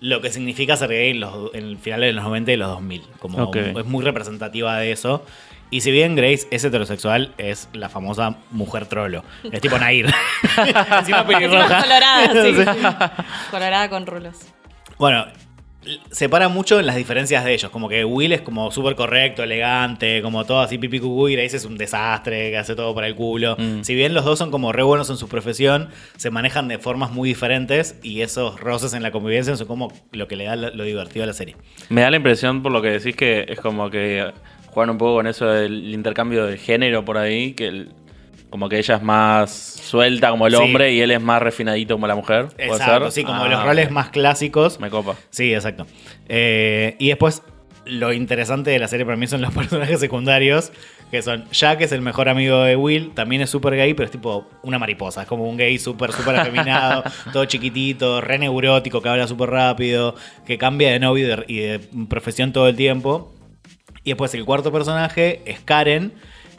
[0.00, 2.68] lo que significa ser gay en, los, en el final de los 90 y los
[2.68, 3.02] 2000.
[3.20, 5.24] Como es muy representativa de eso.
[5.70, 9.24] Y si bien Grace es heterosexual, es la famosa mujer trolo.
[9.50, 10.06] Es tipo Nair.
[10.58, 11.80] Encima Encima pelirroja.
[11.82, 12.54] colorada, sí.
[13.50, 14.38] colorada con rulos.
[14.98, 15.24] Bueno,
[16.10, 17.70] separa mucho en las diferencias de ellos.
[17.70, 21.56] Como que Will es como súper correcto, elegante, como todo así pipi cucú, y Grace
[21.56, 23.56] es un desastre, que hace todo para el culo.
[23.58, 23.82] Mm.
[23.82, 27.10] Si bien los dos son como re buenos en su profesión, se manejan de formas
[27.12, 30.70] muy diferentes y esos roces en la convivencia son como lo que le da lo,
[30.74, 31.56] lo divertido a la serie.
[31.88, 34.30] Me da la impresión, por lo que decís, que es como que
[34.68, 37.88] juegan un poco con eso del intercambio de género por ahí, que el-
[38.52, 40.62] como que ella es más suelta como el Sí.
[40.62, 42.48] hombre y él es más refinadito como la mujer.
[42.54, 43.12] ¿Puede Exacto, ser?
[43.12, 44.78] sí, como Ah, los roles más clásicos.
[44.78, 45.16] Me copa.
[45.30, 45.86] Sí, exacto.
[46.28, 47.42] Eh, y después,
[47.86, 50.70] lo interesante de la serie para mí son los personajes secundarios,
[51.10, 54.10] que son Jack, es el mejor amigo de Will, también es súper gay, pero es
[54.12, 59.08] tipo una mariposa, es como un gay súper, súper afeminado, todo chiquitito, re neurótico, que
[59.08, 60.14] habla súper rápido,
[60.46, 63.34] que cambia de novio y de, y de profesión todo el tiempo.
[64.04, 66.12] Y después el cuarto personaje es Karen,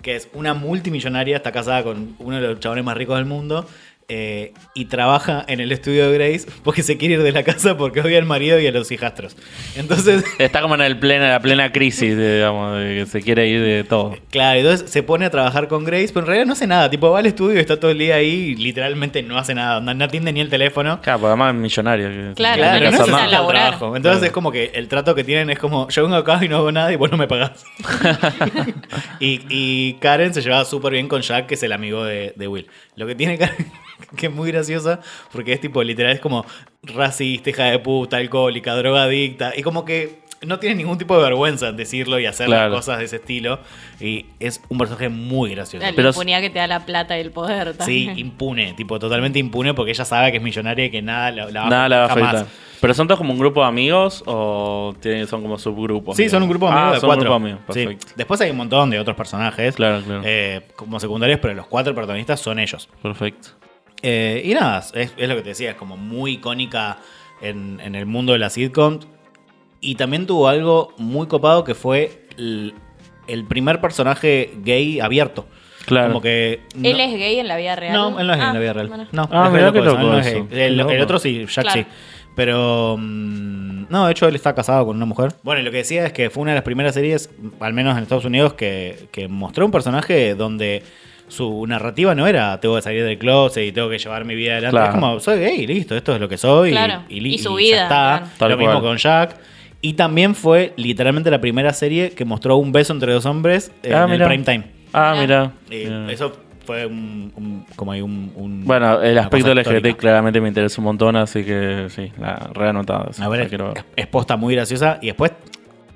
[0.04, 3.66] que es una multimillonaria, está casada con uno de los chabones más ricos del mundo.
[4.10, 7.78] Eh, y trabaja en el estudio de Grace porque se quiere ir de la casa
[7.78, 9.36] porque odia al marido y a los hijastros.
[9.76, 13.48] Entonces, Está como en el plena, la plena crisis, de, digamos, de que se quiere
[13.48, 14.16] ir de todo.
[14.32, 16.90] claro, entonces se pone a trabajar con Grace, pero en realidad no hace nada.
[16.90, 19.80] Tipo, va al estudio y está todo el día ahí y literalmente no hace nada.
[19.80, 21.00] No, no atiende ni el teléfono.
[21.02, 22.08] Claro, porque además es millonario.
[22.10, 23.96] que- Claro, Claro, no.
[23.96, 24.26] Entonces Claro.
[24.26, 26.72] es como que el trato que tienen es como, yo vengo acá y no hago
[26.72, 27.64] nada y vos no me pagás.
[29.20, 32.48] y, y Karen se llevaba súper bien con Jack, que es el amigo de, de
[32.48, 32.68] Will.
[32.96, 33.48] Lo que tiene que
[34.28, 35.00] es muy graciosa,
[35.32, 36.46] porque es tipo, literal, es como
[36.84, 41.70] racista, hija de puta, alcohólica, drogadicta, y como que no tiene ningún tipo de vergüenza
[41.70, 42.70] en decirlo y hacer Claro.
[42.70, 43.60] las cosas de ese estilo.
[44.02, 45.86] Y es un personaje muy gracioso.
[45.86, 48.20] La Pero- impunidad que te da la plata y el poder Sí, también.
[48.20, 51.62] impune, tipo totalmente impune porque ella sabe que es millonaria y que nada la, la
[51.64, 52.34] va Nada la va a jamás.
[52.36, 52.54] afectar.
[52.84, 56.18] ¿Pero son todos como un grupo de amigos o tienen, son como subgrupos?
[56.18, 57.22] Sí, son un grupo de amigos ah, de son cuatro.
[57.22, 57.86] un grupo de amigos, Sí.
[57.86, 58.14] perfecto.
[58.18, 60.22] Después hay un montón de otros personajes Claro, claro.
[60.26, 62.90] eh, como secundarios, pero los cuatro protagonistas son ellos.
[63.02, 63.50] Perfecto.
[64.02, 66.98] Eh, y nada, es, es lo que te decía, es como muy icónica
[67.42, 69.00] en, en el mundo de la sitcom.
[69.80, 72.74] Y también tuvo algo muy copado que fue el,
[73.28, 75.46] el primer personaje gay abierto.
[75.86, 76.08] Claro.
[76.10, 76.62] Como que.
[76.76, 77.94] no- ¿Él es gay en la vida real?
[77.94, 78.88] No, él no es gay Ah, en la vida real.
[78.88, 79.08] bueno.
[79.12, 80.48] No, Ah, es qué eso, él loco no es gay.
[80.52, 80.92] El, loco.
[80.92, 81.82] el otro sí, Jack Claro.
[81.82, 81.86] sí.
[82.36, 82.98] Pero.
[83.00, 85.34] mm, no, de hecho él está casado con una mujer.
[85.44, 87.96] Bueno, y lo que decía es que fue una de las primeras series, al menos
[87.98, 90.84] en Estados Unidos, que, que mostró un personaje donde
[91.28, 94.54] su narrativa no era tengo que salir del closet y tengo que llevar mi vida
[94.54, 94.76] adelante.
[94.78, 94.90] Claro.
[94.90, 96.72] Es como, soy gay, listo, esto es lo que soy.
[96.72, 97.96] Claro, Y, li- y su ya vida, está.
[98.18, 98.26] claro.
[98.38, 98.84] Tal lo mismo cual.
[98.84, 99.36] con Jack.
[99.82, 103.94] Y también fue literalmente la primera serie que mostró un beso entre dos hombres eh,
[103.94, 104.26] Ah, en mira.
[104.26, 104.64] el prime time.
[104.94, 105.52] Ah, Mirá.
[105.70, 105.84] mira.
[105.84, 106.12] Y Mira.
[106.12, 110.80] eso fue un, un- como hay un, un- Bueno, el aspecto LGBT claramente me interesa
[110.82, 113.10] un montón, así que sí, la reanotado.
[113.20, 115.00] A ver, quiero es posta muy graciosa.
[115.02, 115.32] Y después,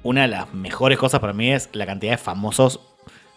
[0.04, 2.80] una de las mejores cosas para mí es la cantidad de famosos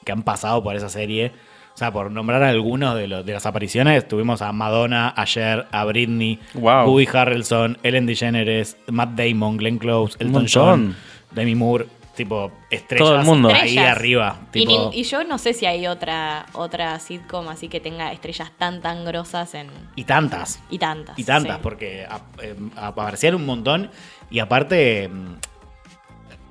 [0.05, 1.33] que han pasado por esa serie.
[1.75, 5.67] O sea, por nombrar algunos de, los- de las apariciones, tuvimos a Madonna, a Cher,
[5.71, 6.91] a Britney, Wow.
[6.91, 10.47] Woody Harrelson, Ellen DeGeneres, Matt Damon, Glenn Close, Elton.
[10.53, 10.97] John,
[11.31, 11.87] Demi Moore,
[12.25, 13.49] tipo estrellas Todo el mundo.
[13.49, 13.97] ahí Estrellas.
[13.97, 14.41] arriba.
[14.53, 18.13] Y, tipo- ni- y yo no sé si hay otra, otra sitcom así que tenga
[18.13, 19.69] estrellas tan tan grosas en.
[19.97, 20.61] y tantas.
[20.71, 21.19] Y tantas.
[21.19, 21.61] Y tantas, sí.
[21.63, 23.91] porque ap- em, aparecían un montón
[24.31, 25.37] y aparte, em,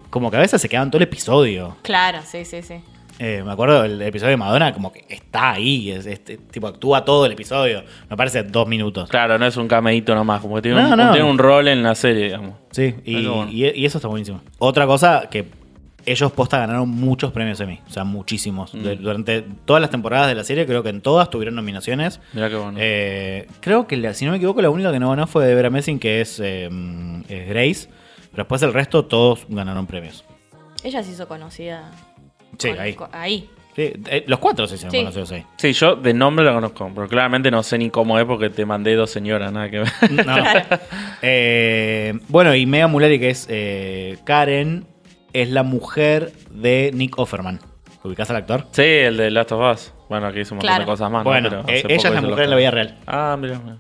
[0.10, 1.78] como que a veces se quedaban todo el episodio.
[1.84, 2.82] Claro, sí, sí, sí.
[3.22, 7.04] Eh, me acuerdo del episodio de Madonna, como que está ahí, es, es- tipo actúa
[7.04, 7.84] todo el episodio.
[8.10, 9.10] Me parece dos minutos.
[9.10, 11.12] Claro, no es un cameíto nomás, como que tiene, No, un, no.
[11.12, 12.54] tiene un rol en la serie, digamos.
[12.72, 13.52] Sí, y, Eso bueno.
[13.52, 14.40] y- y eso está buenísimo.
[14.60, 15.46] Otra cosa que
[16.12, 18.74] ellos posta ganaron muchos premios Emmy, o sea, muchísimos.
[18.74, 18.84] Mm.
[18.84, 22.20] De- durante todas las temporadas de la serie, creo que en todas tuvieron nominaciones.
[22.34, 22.78] Mirá qué bueno.
[22.82, 25.56] Eh, creo que, la- si no me equivoco, la única que no ganó fue de
[25.56, 26.70] Vera Messing, que es, eh,
[27.30, 27.90] es Grace.
[28.32, 30.24] Pero después el resto, todos ganaron premios.
[30.84, 31.92] Ella se hizo conocida.
[32.58, 32.94] Sí, con- ahí.
[32.94, 33.50] con- ahí.
[33.76, 34.98] Sí, eh, los cuatro se hicieron Sí.
[35.00, 35.46] conocidos ahí.
[35.58, 38.66] Sí, yo de nombre la conozco, pero claramente no sé ni cómo es porque te
[38.66, 39.90] mandé dos señoras, nada que ver.
[40.26, 40.36] No.
[41.22, 44.86] Eh, bueno, y Mega Mulari, que es eh, Karen,
[45.34, 47.60] es la mujer de Nick Offerman.
[48.04, 48.66] ¿Ubicás al actor?
[48.72, 49.94] Sí, el de Last of Us.
[50.10, 50.82] Bueno, aquí hizo un montón Claro.
[50.84, 51.24] de cosas más.
[51.24, 51.30] ¿no?
[51.30, 52.98] bueno, Pero eh, ella es la mujer en la vida real.
[53.06, 53.60] Ah, mira.
[53.64, 53.78] mira.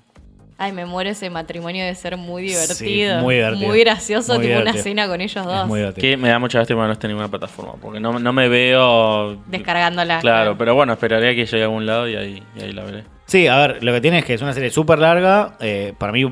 [0.61, 2.53] Ay, me muero ese matrimonio de ser muy Sí,
[2.85, 3.19] divertido.
[3.21, 3.67] muy divertido.
[3.69, 5.67] Muy gracioso, Muy tipo una cena con ellos Es dos.
[5.67, 6.01] muy divertido.
[6.01, 7.75] Que me da mucha lástima que no esté en ninguna plataforma.
[7.81, 9.41] Porque no, no me veo.
[9.47, 10.19] Descargándola.
[10.19, 13.05] Claro, pero bueno, esperaría que llegue a algún lado y ahí, y ahí la veré.
[13.25, 15.55] Sí, a ver, lo que tiene es que es una serie súper larga.
[15.61, 16.25] eh, para mí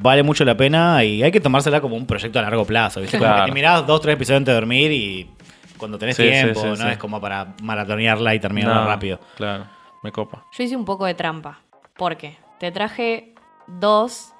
[0.00, 3.00] vale mucho la pena y hay que tomársela como un proyecto a largo plazo.
[3.00, 3.18] ¿viste?
[3.18, 3.44] Como Claro.
[3.44, 5.30] que te mirás dos, tres episodios antes de dormir y
[5.76, 6.82] cuando tenés Sí, tiempo, sí, no sí.
[6.88, 9.18] es como para maratonearla y terminarla No, rápido.
[9.36, 9.66] Claro,
[10.02, 10.44] me copa.
[10.52, 11.60] Yo hice un poco de trampa.
[11.96, 12.36] ¿Por qué?
[12.58, 13.34] Te traje
[13.66, 14.32] dos.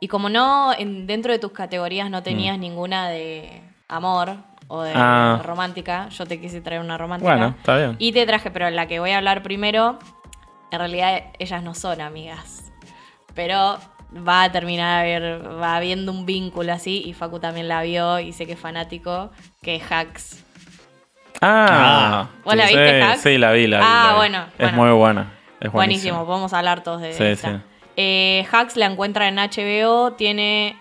[0.00, 4.36] Y como no, en- dentro de tus categorías no tenías ninguna de amor
[4.68, 4.98] o de Mm.
[4.98, 5.40] Ah.
[5.44, 7.30] romántica, yo te quise traer una romántica.
[7.32, 7.96] Bueno, está bien.
[7.98, 9.98] Y te traje, pero la que voy a hablar primero,
[10.70, 12.72] en realidad ellas no son amigas.
[13.34, 13.78] Pero
[14.16, 18.18] va a terminar a ver, va habiendo un vínculo así, y Facu también la vio
[18.20, 19.30] y sé que es fanático,
[19.62, 20.44] que es Hacks.
[21.40, 23.20] Ah, ¿Vos la sí, viste, Hacks?
[23.22, 23.84] Sí, la vi, la vi.
[23.86, 24.16] Ah, la vi.
[24.18, 24.76] bueno, Es bueno.
[24.76, 25.32] muy buena.
[25.60, 26.26] Es Buenísimo, buenísimo.
[26.26, 27.50] podemos hablar todos de Sí, esta.
[27.52, 27.56] sí.
[27.96, 30.76] Eh, Hacks la encuentra en HBO, tiene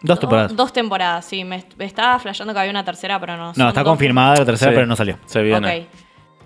[0.00, 0.56] Dos temporadas.
[0.56, 1.44] dos temporadas, sí.
[1.44, 3.52] Me, me estaba flasheando que había una tercera, pero no.
[3.54, 5.18] no, está dos confirmada la tercera, Sí, pero no salió.
[5.26, 5.80] Se viene.
[5.82, 5.86] Ok.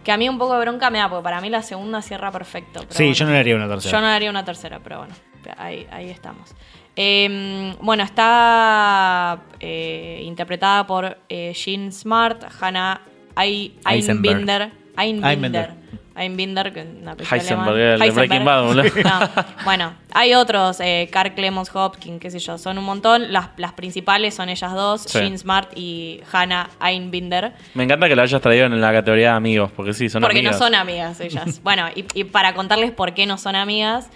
[0.04, 2.30] Que a mí un poco de bronca me da, porque para mí la segunda cierra
[2.30, 2.80] perfecto.
[2.80, 3.14] pero Sí, bueno.
[3.16, 3.92] yo no le haría una tercera.
[3.92, 5.14] Yo no haría una tercera, pero bueno,
[5.56, 6.54] ahí, ahí estamos.
[6.96, 13.00] Eh, bueno, está eh, interpretada por eh, Jean Smart, Hannah.
[13.36, 14.70] Einbinder.
[14.96, 15.30] Einbinder.
[15.30, 15.86] Einbinder.
[16.16, 18.74] Einbinder, que es una película Heisenberg, el de Breaking Bad.
[18.74, 23.30] No, bueno, hay otros, eh, Carl Clemons Hopkins, qué sé yo, son un montón.
[23.32, 25.18] Las, las principales son ellas dos, Sí.
[25.18, 27.52] Jean Smart y Hannah Einbinder.
[27.74, 30.38] Me encanta que la hayas traído en la categoría de amigos, porque sí, son Porque
[30.38, 30.58] amigas.
[30.58, 31.60] no son amigas ellas.
[31.62, 34.08] bueno, y, y para contarles por qué no son amigas,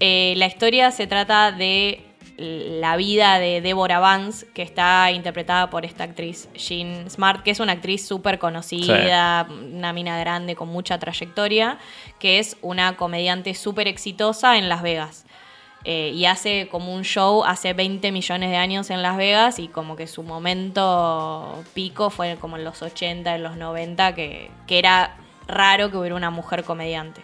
[0.00, 2.06] eh, la historia se trata de
[2.40, 7.60] la vida de Deborah Vance, que está interpretada por esta actriz Jean Smart, que es
[7.60, 11.78] una actriz súper conocida, una mina grande con mucha trayectoria,
[12.18, 15.26] que es una comediante súper exitosa en Las Vegas.
[15.84, 19.68] Eh, y hace como un show hace 20 millones de años en Las Vegas y
[19.68, 24.78] como que su momento pico fue como en los 80, en los 90, que, que
[24.78, 27.22] era raro que hubiera una mujer comediante.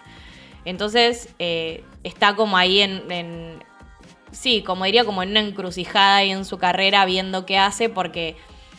[0.66, 3.64] Entonces eh, está como ahí en, en-
[4.32, 8.36] sí, como diría, como en una encrucijada ahí en su carrera viendo qué hace porque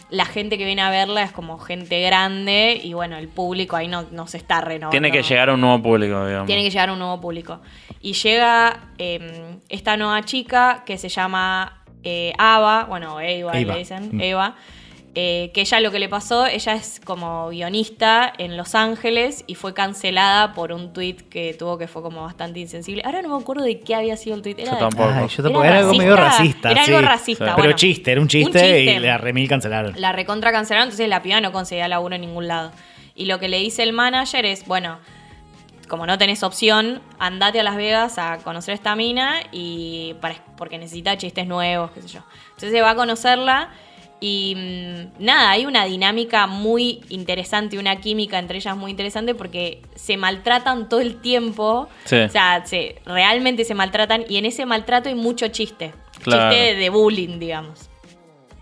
[0.10, 3.88] la gente que viene a verla es como gente grande y bueno, el público ahí
[3.89, 4.91] no, no se está renovando.
[4.91, 6.45] Tiene que llegar a un nuevo público, digamos.
[6.47, 7.60] Tiene que llegar a un nuevo público.
[8.00, 13.73] Y llega eh, esta nueva chica que se llama eh, Ava, bueno, Eva, Eva.
[13.73, 14.21] le dicen, Mm.
[14.21, 14.56] Eva.
[15.19, 19.56] Eh, que ella lo que le pasó, ella es como guionista en Los Ángeles y
[19.56, 23.01] fue cancelada por un tweet que tuvo que fue como bastante insensible.
[23.03, 24.58] Ahora no me acuerdo de qué había sido el tweet.
[24.60, 25.10] Era Yo tampoco.
[25.12, 26.03] Ay, yo tampoco- era, algo racista.
[26.03, 26.71] medio racista.
[26.71, 26.91] Era sí.
[26.93, 27.51] algo racista, Sí.
[27.56, 27.75] Pero bueno.
[27.75, 28.84] chiste, era un chiste, Un chiste.
[28.84, 29.93] y la remil cancelaron.
[29.99, 32.71] La recontra cancelaron, entonces la piba no conseguía laburo en ningún lado.
[33.15, 34.99] Y lo que le dice el manager es, bueno,
[35.88, 40.36] como no tenés opción, andate a Las Vegas a conocer a esta mina y para,
[40.58, 42.19] porque necesita chistes nuevos, qué sé yo.
[42.49, 43.71] Entonces se va a conocerla
[44.19, 49.82] y mm, nada, hay una dinámica muy interesante, una química entre ellas muy interesante porque
[49.95, 51.88] se maltratan todo el tiempo.
[52.06, 52.17] Sí.
[52.17, 55.93] O sea, se, realmente se maltratan y en ese maltrato hay mucho chiste.
[56.23, 56.51] Claro.
[56.51, 57.89] Chiste de bullying, digamos.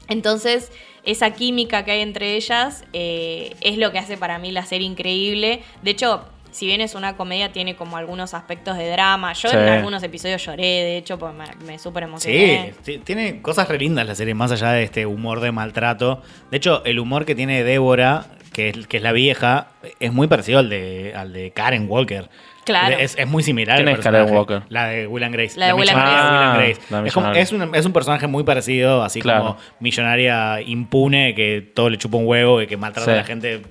[0.07, 0.71] Entonces,
[1.03, 4.87] esa química que hay entre ellas eh, es lo que hace para mí la serie
[4.87, 5.63] increíble.
[5.81, 9.33] De hecho, si bien es una comedia, tiene como algunos aspectos de drama.
[9.33, 9.57] Yo Sí.
[9.57, 12.73] en algunos episodios lloré, de hecho, porque me, me súper Sí, emocioné.
[12.83, 16.21] ti- tiene cosas re lindas la serie, más allá de este humor de maltrato.
[16.51, 19.67] De hecho, el humor que tiene Débora, que es, que es la vieja,
[19.99, 22.29] es muy parecido al de, al de Karen Walker.
[22.63, 22.95] Claro.
[22.97, 23.75] Es, es muy similar.
[23.77, 24.37] ¿Quién el es Karen personaje.
[24.55, 24.61] Walker?
[24.69, 25.59] La de Will and Grace.
[25.59, 26.15] La de Will and Grace.
[26.15, 26.81] Will and Ah, Grace.
[26.89, 27.41] la Es, como- millonaria.
[27.43, 29.39] es un, es un personaje muy parecido, así Claro.
[29.43, 33.11] como millonaria impune, que todo le chupa un huevo y que maltrata Sí.
[33.11, 33.61] a la gente,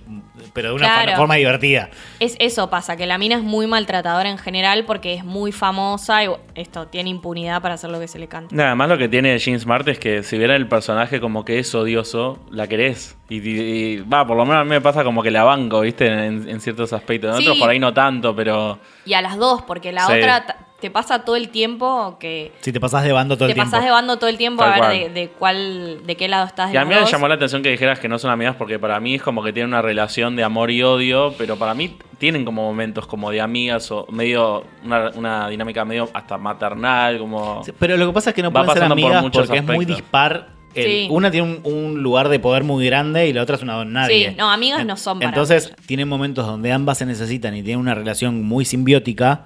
[0.52, 1.16] pero de una Claro.
[1.16, 1.90] forma divertida.
[2.20, 6.24] Es eso pasa, que la mina es muy maltratadora en general porque es muy famosa
[6.24, 8.54] y esto tiene impunidad para hacer lo que se le canta.
[8.54, 11.58] Nada más lo que tiene Jean Smart es que si viera el personaje como que
[11.58, 13.16] es odioso, la querés.
[13.28, 13.60] Y, y-
[13.94, 16.06] y, va, por lo menos a mí me pasa como que la banco, ¿viste?
[16.06, 17.30] En, en ciertos aspectos.
[17.34, 17.46] En Sí.
[17.48, 18.78] otros por ahí no tanto, pero.
[19.06, 20.12] Y a las dos, porque la Sí.
[20.12, 20.44] otra
[20.84, 23.70] te pasa todo el tiempo que Si te pasás de bando todo te el tiempo.
[23.70, 25.14] pasás de bando todo el tiempo Tal a ver cual.
[25.14, 26.68] de, de cuál, de qué lado estás.
[26.68, 27.10] de Y a mí me dos.
[27.10, 29.52] llamó la atención que dijeras que no son amigas porque para mí es como que
[29.54, 33.40] tienen una relación de amor y odio, pero para mí tienen como momentos como de
[33.40, 37.62] amigas o medio, una, una dinámica medio hasta maternal, como...
[37.64, 39.46] Sí, Pero lo que pasa es que no Va pueden ser pasando por amigas muchos
[39.46, 39.96] porque es muy aspectos.
[39.96, 40.48] dispar.
[40.74, 41.06] El- Sí.
[41.08, 43.92] Una tiene un, un lugar de poder muy grande y la otra es una don
[43.92, 44.30] nadie.
[44.30, 45.76] Sí, no, amigas no son para Entonces, ellas.
[45.86, 49.44] tienen momentos donde ambas se necesitan y tienen una relación muy simbiótica,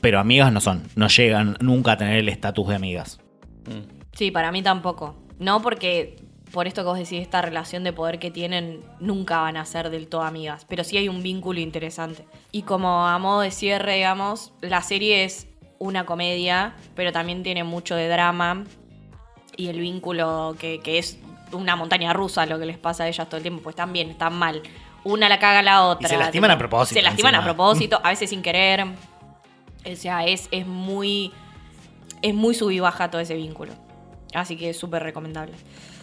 [0.00, 0.82] pero amigas no son.
[0.96, 3.20] No llegan nunca a tener el estatus de amigas.
[4.12, 5.16] Sí, para mí tampoco.
[5.38, 6.16] No porque
[6.52, 9.90] por esto que vos decís, esta relación de poder que tienen, nunca van a ser
[9.90, 12.24] del todo amigas, pero sí hay un vínculo interesante.
[12.52, 15.46] Y como a modo de cierre, digamos, la serie es
[15.78, 18.64] una comedia, pero también tiene mucho de drama
[19.56, 21.18] y el vínculo que, que es
[21.52, 24.10] una montaña rusa lo que les pasa a ellas todo el tiempo, pues están bien,
[24.10, 24.62] están mal.
[25.04, 26.08] Una la caga a la otra.
[26.08, 28.86] Y se lastiman a propósito, Se lastiman a propósito, a veces sin querer.
[29.90, 31.32] O sea, es, es muy.
[32.22, 33.72] Es muy sub y baja todo ese vínculo.
[34.34, 35.54] Así que es súper recomendable.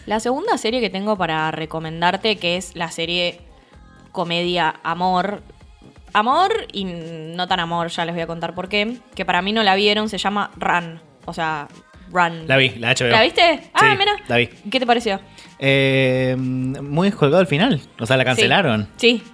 [0.06, 3.40] La segunda serie que tengo para recomendarte, que es la serie
[4.12, 5.42] comedia Amor.
[6.12, 8.96] Amor y no tan amor, ya les voy a contar por qué.
[9.14, 11.00] Que para mí no la vieron, se llama Run.
[11.26, 11.68] O sea,
[12.10, 12.46] Run.
[12.48, 13.08] La vi, la HBO.
[13.08, 13.60] ¿La viste?
[13.74, 14.12] Ah, Sí, mira.
[14.28, 14.46] la vi.
[14.46, 15.20] ¿Qué te pareció?
[15.58, 17.80] Eh, muy descolgado al final.
[18.00, 18.88] O sea, la cancelaron.
[18.96, 19.22] Sí.
[19.24, 19.32] sí.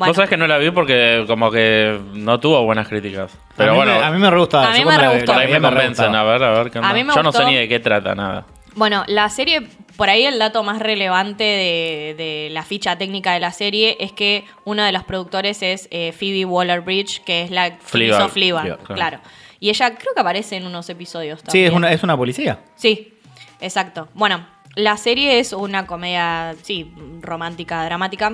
[0.00, 3.36] Bueno, Vos sabés que no la vi porque como que no tuvo buenas críticas.
[3.54, 4.70] Pero a bueno, me, a mí me re gustaba.
[4.70, 5.32] A mí Yo me re gustó.
[5.34, 6.14] por ahí me convencen.
[6.14, 6.88] A ver, a ver qué onda.
[6.88, 8.46] A mí me Yo no sé ni de qué trata nada.
[8.76, 9.66] Bueno, la serie,
[9.98, 14.12] por ahí el dato más relevante de, de la ficha técnica de la serie es
[14.12, 18.30] que uno de los productores es eh, Phoebe Waller-Bridge, que es la que hizo Fleabag,
[18.30, 18.94] Fleabag, claro.
[18.94, 19.20] claro.
[19.58, 21.66] Y ella creo que aparece en unos episodios Sí, también.
[21.66, 22.60] es una, es una policía.
[22.76, 23.12] Sí,
[23.60, 24.08] exacto.
[24.14, 28.32] Bueno, la serie es una comedia, sí, romántica, dramática.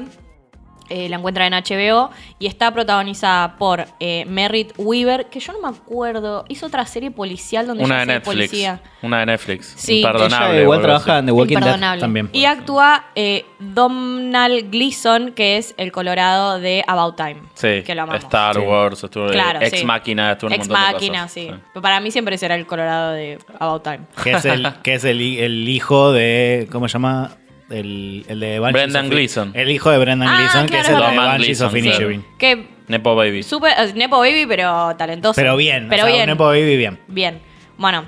[0.88, 5.60] Eh, la encuentra en HBO y está protagonizada por eh, Merritt Weaver, que yo no
[5.70, 6.44] me acuerdo.
[6.48, 8.34] Hizo otra serie policial donde Una ella de Netflix.
[8.36, 8.80] policía.
[9.02, 9.74] Una de Netflix.
[9.76, 10.00] Sí.
[10.00, 10.54] Imperdonable.
[10.54, 11.18] Ella igual trabaja sí.
[11.18, 12.00] en The Walking Dead Imperdonable.
[12.00, 12.30] también.
[12.32, 17.36] Y actúa eh, Domhnall Gleeson, que es el Colorado de About Time.
[17.54, 18.24] Sí, Que lo amamos.
[18.24, 18.60] Star Sí.
[18.60, 19.84] Wars, estuvo Claro, Ex sí.
[19.84, 21.50] Máquina, estuvo Ex montón de Máquina, sí.
[21.72, 24.00] Pero para mí siempre será el Colorado de About Time.
[24.22, 26.68] Que es el, que es el, hi- el hijo de.
[26.70, 27.30] ¿Cómo se llama?
[27.70, 29.52] El, el de Banshees Brendan of- Gleeson.
[29.54, 31.16] El hijo de Brendan Ah, Gleeson, que claro, es el de.
[31.16, 32.24] Banshees of Gleeson, Inisherin.
[32.38, 33.42] Que Nepo Baby.
[33.42, 35.34] super, eh, Nepo Baby, pero talentoso.
[35.34, 36.22] Pero bien, Pero o sea, bien.
[36.30, 36.98] un Nepo Baby bien.
[37.08, 37.40] Bien.
[37.76, 38.06] Bueno,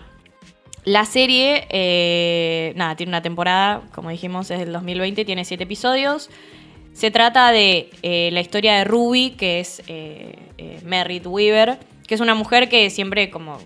[0.84, 6.30] la serie, eh, nada, tiene una temporada, como dijimos, es del 2020, tiene siete episodios.
[6.92, 12.14] Se trata de eh, la historia de Ruby, que es eh, eh, Merritt Weaver, que
[12.14, 13.58] es una mujer que siempre como,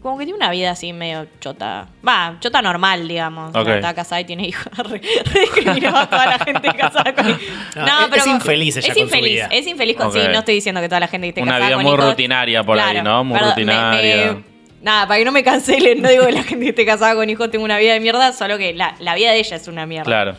[0.00, 1.88] como que tiene una vida así medio chota.
[2.06, 3.54] Va, chota normal, digamos.
[3.54, 3.66] Ok.
[3.68, 4.66] Está casada y tiene hijos.
[4.78, 5.00] Re,
[5.32, 7.40] re discriminaba a toda la gente casada con hijos.
[7.76, 9.48] No, es- es infeliz ella Es con su infeliz, vida.
[9.50, 10.12] es infeliz con...
[10.12, 11.92] Sí, no estoy diciendo que toda la gente que esté Una casada vida con muy
[11.94, 13.24] hijos- rutinaria por ahí, ¿no?
[13.24, 14.32] Muy Perdón, rutinaria.
[14.32, 17.14] me- Nada, para que no me cancelen, no digo que la gente que esté casada
[17.14, 19.66] con hijos tenga una vida de mierda, solo que la, la vida de ella es
[19.68, 20.04] una mierda.
[20.04, 20.36] Claro.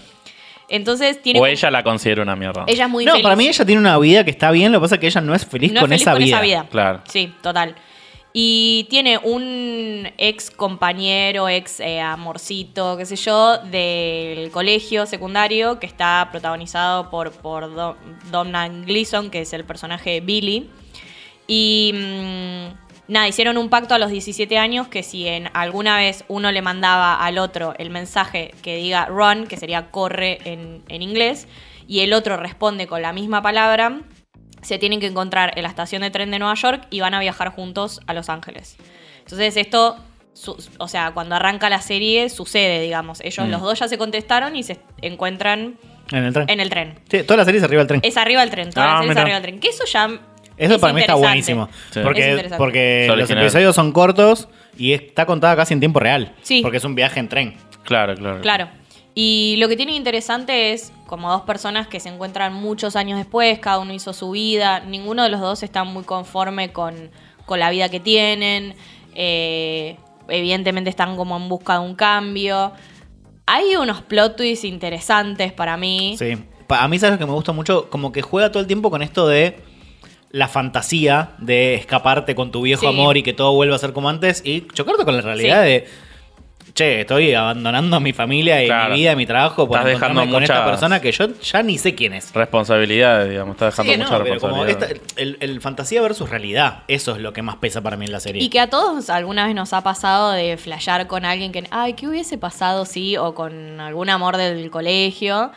[0.70, 1.40] Entonces tiene.
[1.40, 2.64] O ella la considera una mierda.
[2.68, 3.24] ella es muy no, feliz.
[3.24, 5.22] para mí ella tiene una vida que está bien, lo que pasa es que ella
[5.22, 6.36] no es feliz, No es con, feliz esa, con vida.
[6.36, 6.66] esa vida.
[6.70, 7.02] Claro.
[7.08, 7.76] Sí, total.
[8.40, 15.88] Y tiene un ex compañero, ex eh, amorcito, qué sé yo, del colegio secundario que
[15.88, 17.98] está protagonizado por, por Do-
[18.30, 20.70] Domhnall Gleeson, que es el personaje de Billy.
[21.48, 26.24] Y mm, nada, hicieron un pacto a los 17 años que si en alguna vez
[26.28, 31.48] uno le mandaba al otro el mensaje que diga run, que sería corre en inglés,
[31.88, 34.02] y el otro responde con la misma palabra,
[34.68, 37.20] se tienen que encontrar en la estación de tren de Nueva York y van a
[37.20, 38.76] viajar juntos a Los Ángeles.
[39.20, 39.98] Entonces esto,
[40.34, 43.22] su- o sea, cuando arranca la serie sucede, digamos.
[43.22, 43.52] Ellos Mm.
[43.52, 45.78] los dos ya se contestaron y se encuentran
[46.12, 46.50] En el tren.
[46.50, 47.00] en el tren.
[47.10, 48.00] Sí, toda la serie es arriba del tren.
[48.04, 49.60] Es arriba del tren, toda Ah, la serie es arriba del tren.
[49.60, 50.10] Que eso ya...
[50.58, 51.70] Eso es para mí está buenísimo.
[51.92, 52.00] Sí.
[52.02, 56.34] Porque, porque los episodios son cortos y está contada casi en tiempo real.
[56.42, 56.62] Sí.
[56.62, 57.56] Porque es un viaje en tren.
[57.84, 58.42] Claro, claro.
[58.42, 58.68] Claro.
[59.14, 63.58] Y lo que tiene interesante es como dos personas que se encuentran muchos años después,
[63.60, 67.10] cada uno hizo su vida, ninguno de los dos está muy conforme con,
[67.46, 68.76] con la vida que tienen,
[69.16, 72.72] eh, evidentemente están como en busca de un cambio.
[73.46, 76.16] Hay unos plot twists interesantes para mí.
[76.20, 76.38] Sí.
[76.70, 77.90] A mí, ¿sabes lo que me gusta mucho?
[77.90, 79.58] Como que juega todo el tiempo con esto de
[80.32, 82.88] la fantasía de escaparte con tu viejo Sí.
[82.88, 85.70] amor y que todo vuelva a ser como antes y chocarte con la realidad Sí.
[85.70, 85.88] de.
[86.78, 88.94] Che, estoy abandonando a mi familia y Claro.
[88.94, 91.96] mi vida, mi trabajo por Estás dejando con esta persona que yo ya ni sé
[91.96, 92.32] quién es.
[92.36, 93.56] Responsabilidades, digamos.
[93.56, 94.92] Está dejando Sí, no, mucha pero como responsabilidad.
[95.08, 98.12] esta- el, el fantasía versus realidad, eso es lo que más pesa para mí en
[98.12, 98.44] la serie.
[98.44, 101.94] Y que a todos alguna vez nos ha pasado de flashear con alguien que, ay,
[101.94, 103.18] ¿qué hubiese pasado si?
[103.18, 105.52] O con algún amor del colegio.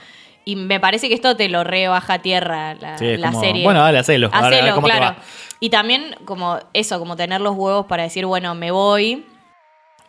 [0.46, 3.62] Y me parece que esto te lo rebaja a tierra la, Sí, la como, serie.
[3.62, 4.30] bueno, dale, hacelo.
[4.33, 5.16] Ahora, a ver Hacelo, cómo te claro.
[5.18, 5.22] va.
[5.61, 9.26] Y también como eso, como tener los huevos para decir, bueno, me voy.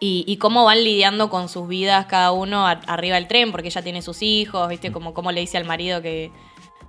[0.04, 3.68] Y, y cómo van lidiando con sus vidas cada uno a- arriba del tren, porque
[3.68, 4.92] ella tiene sus hijos, ¿viste?
[4.92, 6.32] Como cómo le dice al marido que,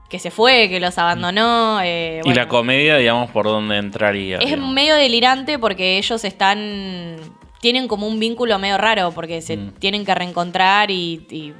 [0.08, 1.80] que se fue, que los abandonó.
[1.84, 4.38] eh, Y la comedia, digamos, por dónde entraría.
[4.38, 4.72] Es digamos.
[4.72, 7.16] medio delirante porque ellos están.
[7.60, 9.72] Tienen como un vínculo medio raro porque se Mm.
[9.74, 11.52] tienen que reencontrar y, y-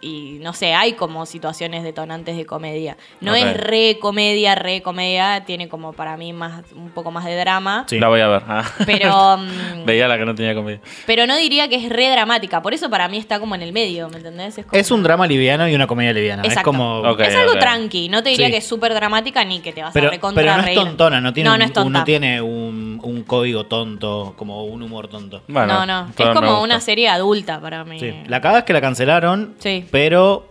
[0.00, 2.96] y no sé, hay como situaciones detonantes de comedia.
[3.20, 7.36] No es re comedia, re comedia, tiene como para mí más un poco más de
[7.36, 7.84] drama.
[7.88, 7.98] Sí.
[7.98, 8.42] La voy a ver.
[8.46, 8.64] Ah.
[8.86, 10.80] Pero, mm, Veía la que no tenía comedia.
[11.06, 12.62] pero no diría que es re dramática.
[12.62, 14.54] Por eso para mí está como en el medio, ¿me entendés?
[14.56, 16.42] como- Es un drama liviano y una comedia liviana.
[16.42, 16.70] Es Exacto.
[16.70, 17.16] como.
[17.18, 18.08] Es algo tranqui.
[18.08, 18.52] No te diría Sí.
[18.52, 21.20] que es súper dramática ni que te vas a Pero, recontra pero no es tontona,
[21.20, 21.98] no tiene, no, un, no es tonta.
[21.98, 25.42] no tiene un, un código tonto, como un humor tonto.
[25.48, 26.08] Bueno, no, no.
[26.16, 27.98] Es como una serie adulta para mí.
[28.00, 28.12] Sí.
[28.26, 29.84] La cagada es que la cancelaron, Sí.
[29.90, 30.46] Pero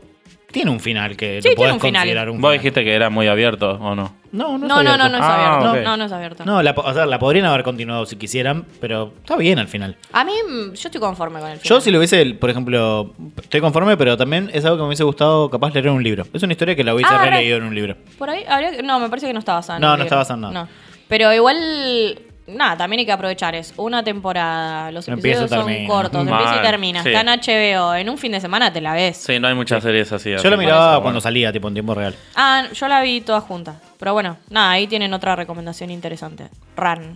[0.51, 2.01] tiene un final que Sí, lo tiene podés un final.
[2.01, 2.59] considerar un Vos final.
[2.63, 4.15] dijiste que era muy abierto, ¿o no?
[4.31, 5.09] No, no, es No, no, no, abierto.
[5.09, 5.71] no es Ah, abierto.
[5.79, 5.83] ok.
[5.85, 6.45] No, no es abierto.
[6.45, 9.67] No, la, po- o sea, la podrían haber continuado si quisieran, pero está bien al
[9.67, 9.95] final.
[10.13, 11.69] A mí, mm, yo estoy conforme con el final.
[11.69, 15.03] Yo si lo hubiese, por ejemplo, estoy conforme, pero también es algo que me hubiese
[15.03, 16.25] gustado capaz leer en un libro.
[16.33, 17.95] Es una historia que la hubiese Ah, re- releído en un libro.
[18.17, 20.03] Por ahí habría que- No, me parece que no está basada en No, no libro.
[20.05, 20.53] está basada en nada.
[20.53, 20.69] No.
[21.07, 22.19] Pero igual.
[22.47, 23.55] Nada, también hay que aprovechar.
[23.55, 24.89] Es una temporada.
[24.91, 25.87] Los episodios son termina.
[25.87, 26.23] cortos.
[26.25, 27.03] Mal, Empieza y termina.
[27.03, 27.09] sí.
[27.09, 27.95] Está en HBO.
[27.95, 29.17] En un fin de semana te la ves.
[29.17, 30.29] Sí, no hay muchas series así.
[30.31, 32.15] Yo así la miraba cuando salía, tipo en tiempo real.
[32.35, 33.79] Ah, yo la vi toda junta.
[33.99, 36.47] Pero bueno, nada, ahí tienen otra recomendación interesante.
[36.77, 37.13] Run.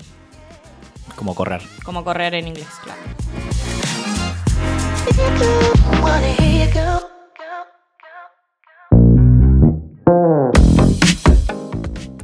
[1.15, 1.61] Como correr.
[1.83, 2.99] Como correr en inglés, claro.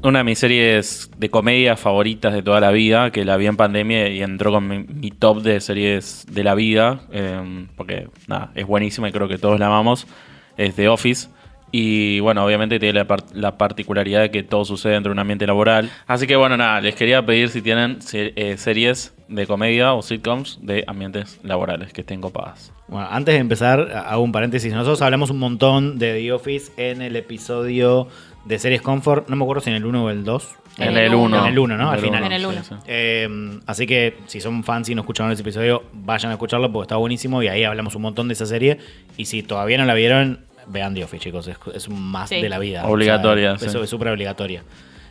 [0.07, 3.57] Una de mis series de comedia favoritas de toda la vida, que la vi en
[3.57, 8.65] pandemia y entró con mi, top de series de la vida, eh, porque nada, es
[8.65, 10.07] buenísima y creo que todos la amamos,
[10.55, 11.27] es The Office.
[11.73, 15.19] Y bueno, obviamente tiene la, par- la particularidad de que todo sucede dentro de un
[15.19, 15.89] ambiente laboral.
[16.07, 20.59] Así que bueno, nada, les quería pedir si tienen eh, series de comedia o sitcoms
[20.61, 22.71] de ambientes laborales que estén copadas.
[22.87, 24.71] Bueno, antes de empezar, hago un paréntesis.
[24.71, 28.07] Nosotros hablamos un montón de The Office en el episodio
[28.47, 29.27] de Series Comfort.
[29.29, 30.47] No me acuerdo si en el 1 o el 2.
[30.77, 31.37] En En el el uno.
[31.37, 31.39] 1.
[31.39, 31.89] En el uno, ¿no?
[31.91, 32.23] Al final.
[32.23, 32.61] En el uno.
[32.85, 36.83] Eh, así que si son fans y no escucharon ese episodio, vayan a escucharlo porque
[36.85, 38.77] está buenísimo y ahí hablamos un montón de esa serie.
[39.17, 41.47] Y si todavía no la vieron, vean The Office, chicos.
[41.47, 42.41] Es, es un más Sí.
[42.41, 42.85] de la vida.
[42.85, 43.75] Obligatoria, O sea, sí.
[43.75, 44.63] Eso es súper obligatoria.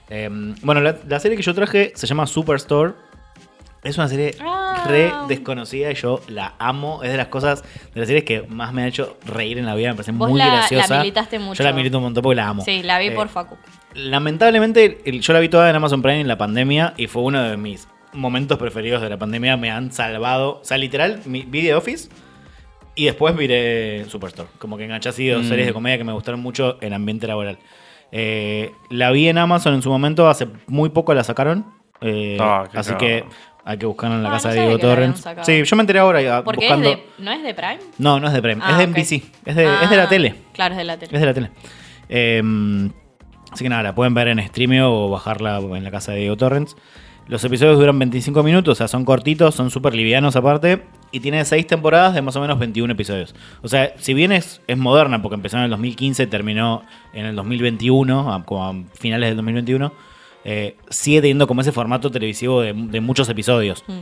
[0.09, 0.29] Eh,
[0.63, 2.93] bueno, la, la serie que yo traje se llama Superstore.
[3.87, 4.85] Es una serie Ah.
[4.89, 7.03] re desconocida y yo la amo.
[7.03, 7.63] Es de las cosas,
[7.95, 9.89] de las series que más me ha hecho reír en la vida.
[9.91, 10.99] Me parece Vos muy la- la graciosa.
[10.99, 11.63] militaste mucho.
[11.63, 12.63] Yo la milito un montón porque la amo.
[12.65, 13.57] Sí, la vi Eh, por Facu.
[13.95, 17.57] Lamentablemente, yo la vi toda en Amazon Prime en la pandemia y fue uno de
[17.57, 19.57] mis momentos preferidos de la pandemia.
[19.57, 20.61] Me han salvado.
[20.61, 22.09] O sea, literal, vi The Office
[22.95, 24.49] y después miré Superstore.
[24.59, 25.49] Como que enganché así dos Mm.
[25.49, 27.59] series de comedia que me gustaron mucho en ambiente laboral.
[28.13, 31.67] Eh, la vi en Amazon en su momento, hace muy poco la sacaron.
[32.03, 33.25] eh, Ah, así que
[33.67, 35.25] hay que buscarla en la Ah, casa no de Diego Torrens.
[35.43, 36.89] Sí, yo me enteré ahora Porque buscando.
[36.89, 37.79] es de, ¿no es de Prime?
[37.99, 38.87] No, no es de Prime, Ah, es de.
[38.87, 39.13] NBC.
[39.45, 40.35] Es de, es de la Ah, tele.
[40.53, 41.11] Claro, es de la tele.
[41.15, 41.51] Es de la tele.
[42.09, 42.43] Eh,
[43.51, 46.37] así que nada, la pueden ver en streamio o bajarla en la casa de Diego
[46.37, 46.77] Torrens.
[47.29, 50.83] Los episodios duran 25 minutos, o sea, son cortitos, son súper livianos aparte.
[51.13, 53.35] Y tiene 6 temporadas de más o menos 21 episodios.
[53.63, 57.35] O sea, si bien es, es moderna, porque empezó en el 2015, terminó en el
[57.37, 59.93] 2021, a- como a finales del 2021,
[60.49, 63.83] eh, sigue teniendo como ese formato televisivo de, de muchos episodios.
[63.89, 64.01] Mm.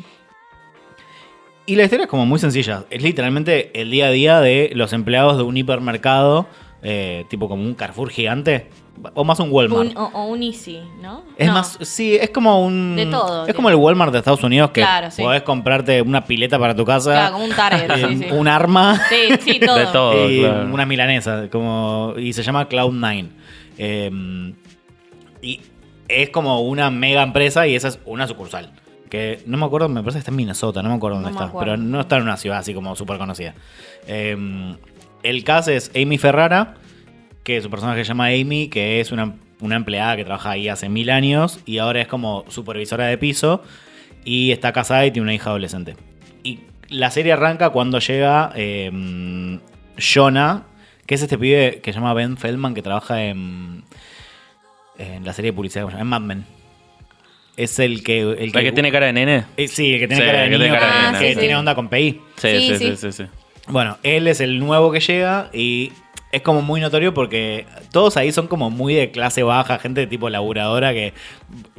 [1.66, 2.84] Y la historia es como muy sencilla.
[2.90, 6.46] Es literalmente el día a día de los empleados de un hipermercado,
[6.82, 8.68] eh, tipo como un Carrefour gigante,
[9.14, 9.92] o más un Walmart.
[9.92, 11.22] Un- o, o un Easy, ¿no?
[11.38, 11.54] es No.
[11.54, 12.96] más, sí, es como un.
[12.96, 15.22] De todo, Es como el Walmart de Estados Unidos que Claro, sí.
[15.22, 17.90] podés comprarte una pileta para tu casa, Claro, como un Target.
[17.90, 18.26] eh, sí, sí.
[18.30, 19.76] un arma Sí, sí, todo.
[19.78, 20.30] De todo.
[20.30, 20.74] y claro.
[20.74, 21.48] una milanesa.
[21.50, 23.28] Como, y se llama Cloud9.
[23.78, 24.52] Eh,
[25.40, 25.60] y
[26.08, 28.72] es como una mega empresa y esa es una sucursal.
[29.10, 31.36] Que no me acuerdo, me parece que está en Minnesota, no me acuerdo dónde No
[31.36, 31.48] está.
[31.48, 31.72] acuerdo.
[31.72, 33.54] Pero no está en una ciudad así como súper conocida.
[34.06, 34.76] Eh,
[35.22, 36.74] el caso es Amy Ferrara,
[37.44, 40.88] que su personaje se llama Amy, que es una, una empleada que trabaja ahí hace
[40.88, 43.62] mil años y ahora es como supervisora de piso
[44.24, 45.96] y está casada y tiene una hija adolescente.
[46.42, 48.90] Y la serie arranca cuando llega eh,
[49.98, 50.64] Jonah,
[51.06, 53.83] que es este pibe que se llama Ben Feldman, que trabaja en,
[54.98, 56.16] en la serie de publicidad, ¿cómo se llama?
[56.16, 56.46] en Mad Men.
[57.56, 58.20] Es el que...
[58.20, 59.44] El ¿La que tiene cara de nene?
[59.56, 61.06] eh, sí, el que tiene Sí, cara de el que niño, tiene cara de que,
[61.06, 62.20] nena, que sí, tiene onda con PI.
[62.36, 62.96] Sí, Sí, sí, sí.
[62.96, 63.24] sí, sí, sí.
[63.68, 65.92] Bueno, él es el nuevo que llega y
[66.34, 70.06] es como muy notorio porque todos ahí son como muy de clase baja, gente de
[70.08, 71.14] tipo laburadora que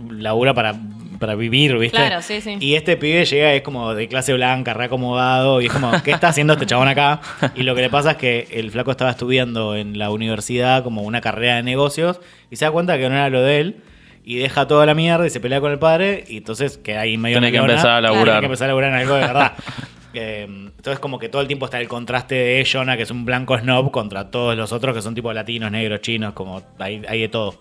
[0.10, 0.76] labura para,
[1.20, 1.98] para vivir, ¿viste?
[1.98, 2.56] Claro, sí, sí.
[2.62, 6.12] Y este pibe llega y es como de clase blanca, reacomodado y es como, ¿qué
[6.12, 7.20] está haciendo este chabón acá?
[7.56, 11.02] Y lo que le pasa es que el flaco estaba estudiando en la universidad como
[11.02, 13.82] una carrera de negocios y se da cuenta que no era lo de él.
[14.28, 16.24] Y deja toda la mierda y se pelea con el padre.
[16.28, 18.26] Y entonces queda ahí medio Tiene que empezar a laburar.
[18.26, 19.54] Tiene que empezar a laburar en algo de verdad.
[20.16, 23.26] Eh, entonces como que todo el tiempo está el contraste de Jonah, que es un
[23.26, 27.22] blanco snob, contra todos los otros que son tipo latinos, negros, chinos, como hay, hay
[27.22, 27.56] de todo.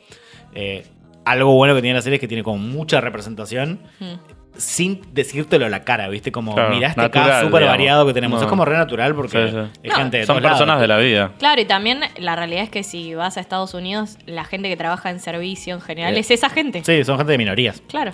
[0.55, 0.85] Eh,
[1.25, 3.81] algo bueno que tiene la serie es que tiene como mucha representación.
[4.01, 4.15] Mm.
[4.57, 6.31] sin decírtelo a la cara, ¿viste?
[6.31, 8.39] Como, Claro, mirá este natural, cast súper variado que tenemos.
[8.39, 8.47] No.
[8.47, 9.57] Es como re natural porque Sí, sí.
[9.83, 10.59] hay No, gente de Son lados.
[10.59, 11.33] personas de la vida.
[11.41, 14.77] Claro, y también la realidad es que si vas a Estados Unidos, la gente que
[14.77, 16.85] trabaja en servicio en general Eh, es esa gente.
[16.85, 17.83] Sí, son gente de minorías.
[17.89, 18.13] Claro.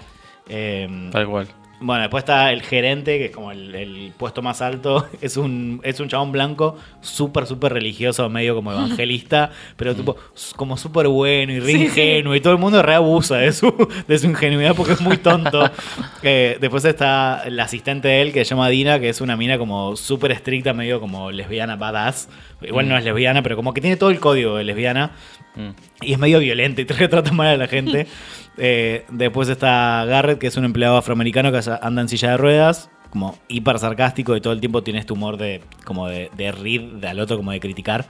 [0.49, 1.47] Eh, Tal cual.
[1.83, 5.09] Bueno, después está el gerente, que es como el, el puesto más alto.
[5.23, 10.55] Es un, es un chabón blanco, súper, súper religioso, medio como evangelista, pero tipo, s-
[10.57, 11.85] como súper bueno y re Sí, sí.
[11.85, 12.35] ingenuo.
[12.35, 13.73] Y todo el mundo reabusa de su,
[14.07, 15.71] de su ingenuidad porque es muy tonto.
[16.23, 19.57] Eh, después está el asistente de él, que se llama Dina, que es una mina
[19.57, 22.29] como súper estricta, medio como lesbiana badass.
[22.61, 25.13] Igual no es lesbiana, pero como que tiene todo el código de lesbiana.
[25.57, 25.71] Mm.
[26.03, 28.07] Y es medio violento y te trata mal a la gente.
[28.63, 32.91] Eh, después está Garrett, que es un empleado afroamericano que anda en silla de ruedas,
[33.09, 36.83] como hiper sarcástico y todo el tiempo tiene este humor de como de, de reír
[36.97, 38.07] de al otro, como de criticar.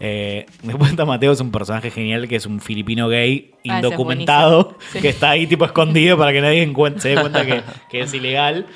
[0.00, 3.84] Eh, después está Mateo, es un personaje genial que es un filipino gay Ah, es
[3.84, 4.76] indocumentado.
[4.92, 5.00] Sí.
[5.00, 8.66] que está ahí tipo escondido para que nadie se dé cuenta que, que es ilegal.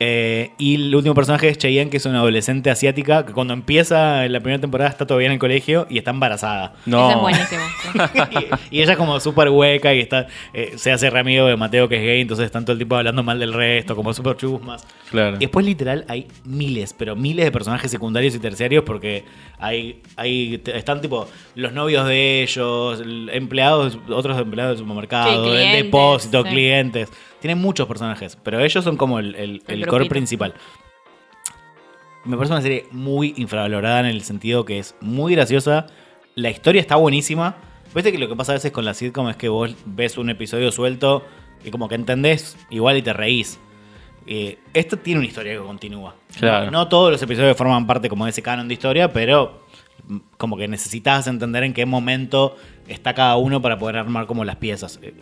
[0.00, 4.24] Eh, y el último personaje es Cheyenne, que es una adolescente asiática que cuando empieza
[4.24, 6.74] en la primera temporada está todavía en el colegio y está embarazada.
[6.86, 7.10] No.
[7.10, 7.62] Es buenísimo.
[8.70, 11.56] y, y ella es como súper hueca y está eh, se hace re amigo de
[11.56, 14.36] Mateo que es gay, entonces están todo el tiempo hablando mal del resto, como súper
[14.36, 14.86] chusmas.
[15.10, 15.36] Claro.
[15.36, 19.24] Y después literal hay miles, pero miles de personajes secundarios y terciarios porque
[19.58, 25.56] hay, hay están tipo los novios de ellos, el- empleados, otros empleados del supermercado, Sí,
[25.60, 26.50] el depósito, sí.
[26.50, 27.08] clientes.
[27.40, 30.54] Tienen muchos personajes, pero ellos son como el, el- El el core principal.
[32.24, 35.86] Me parece una serie muy infravalorada en el sentido que es muy graciosa.
[36.34, 37.56] La historia está buenísima.
[37.94, 40.28] Viste que lo que pasa a veces con la sitcom es que vos ves un
[40.30, 41.24] episodio suelto
[41.64, 43.58] y como que entendés igual y te reís.
[44.26, 46.14] Eh, esto tiene una historia que continúa.
[46.38, 46.66] Claro.
[46.66, 49.62] No, no todos los episodios forman parte como de ese canon de historia, pero
[50.36, 52.56] como que necesitas entender en qué momento
[52.86, 54.98] está cada uno para poder armar como las piezas.
[55.02, 55.14] Eh,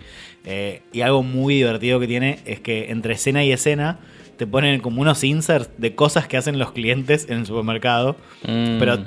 [0.45, 3.99] eh, y algo muy divertido que tiene es que entre escena y escena
[4.37, 8.17] te ponen como unos inserts de cosas que hacen los clientes en el supermercado.
[8.43, 8.79] Mm.
[8.79, 8.99] Pero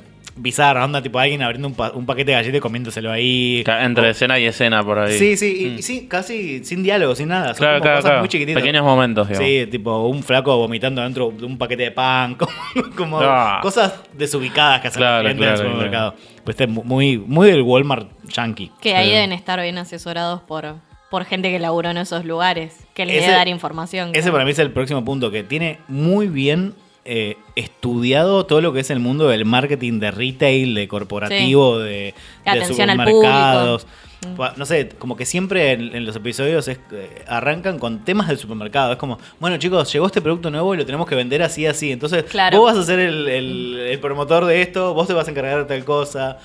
[0.42, 3.64] bizarra, onda tipo alguien abriendo un, pa- un paquete de galletas y comiéndoselo ahí.
[3.68, 5.18] Entre O- escena y escena por ahí.
[5.18, 5.80] Sí, sí, y- Mm.
[5.80, 7.50] y sí, casi sin diálogo, sin nada.
[7.50, 8.20] Son Claro, como claro, cosas claro.
[8.22, 8.62] muy chiquititas.
[8.62, 9.48] Pequeños momentos, digamos.
[9.48, 12.52] Sí, tipo un flaco vomitando dentro de un paquete de pan, como,
[12.96, 13.60] como Ah.
[13.62, 16.16] cosas desubicadas que hacen Claro, los clientes claro, en el supermercado.
[16.44, 18.72] Pues este es muy, muy del Walmart yankee.
[18.82, 19.14] Que ahí Sí.
[19.14, 20.76] deben estar bien asesorados por,
[21.12, 24.10] por gente que laburó en esos lugares, que les Ese- debe dar información.
[24.10, 24.34] Ese claro.
[24.34, 26.74] para mí es el próximo punto, que tiene muy bien
[27.12, 32.14] eh, estudiado todo lo que es el mundo del marketing de retail, de corporativo, de,
[32.68, 33.88] supermercados.
[34.58, 38.38] No sé, como que siempre en, en los episodios es, eh, arrancan con temas del
[38.38, 38.92] supermercado.
[38.92, 41.92] Es como, bueno chicos, llegó este producto nuevo y lo tenemos que vender así, así.
[41.92, 42.60] Entonces, Claro.
[42.60, 45.60] vos vas a ser el, el- el promotor de esto, vos te vas a encargar
[45.60, 46.38] de tal cosa.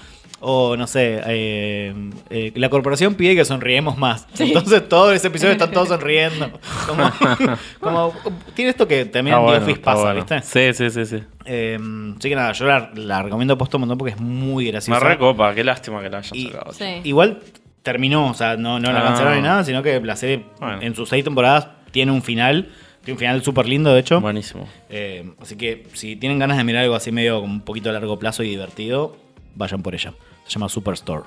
[0.46, 1.94] O no sé, eh,
[2.28, 4.26] eh, la corporación pide que sonriemos más.
[4.38, 6.50] Entonces todo ese episodio están todos sonriendo.
[6.86, 7.10] Como,
[7.80, 8.14] como-
[8.54, 10.14] tiene esto que también Está en The bueno, Office pasa, bueno.
[10.16, 10.42] ¿viste?
[10.42, 11.24] Sí, sí, sí, sí.
[11.46, 11.78] Eh,
[12.18, 15.00] así que nada, yo la, la recomiendo posto un montón porque es muy Me graciosa.
[15.00, 16.72] recopa, qué lástima que la hayan Y- sacado.
[16.74, 16.84] Sí.
[17.04, 17.40] Igual
[17.82, 19.04] terminó, o sea, no, no la Ah.
[19.04, 20.82] cancelaron ni nada, sino que la serie Bueno.
[20.82, 22.68] en sus seis temporadas tiene un final.
[23.02, 24.20] Tiene un final súper lindo, de hecho.
[24.20, 24.68] Buenísimo.
[24.90, 27.92] Eh, así que si tienen ganas de mirar algo así medio con un poquito a
[27.94, 29.16] largo plazo y divertido,
[29.54, 30.12] vayan por ella.
[30.44, 31.24] Se llama Superstore.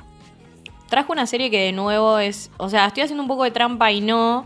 [0.89, 2.51] Trajo una serie que de nuevo es.
[2.57, 4.45] O sea, estoy haciendo un poco de trampa y no.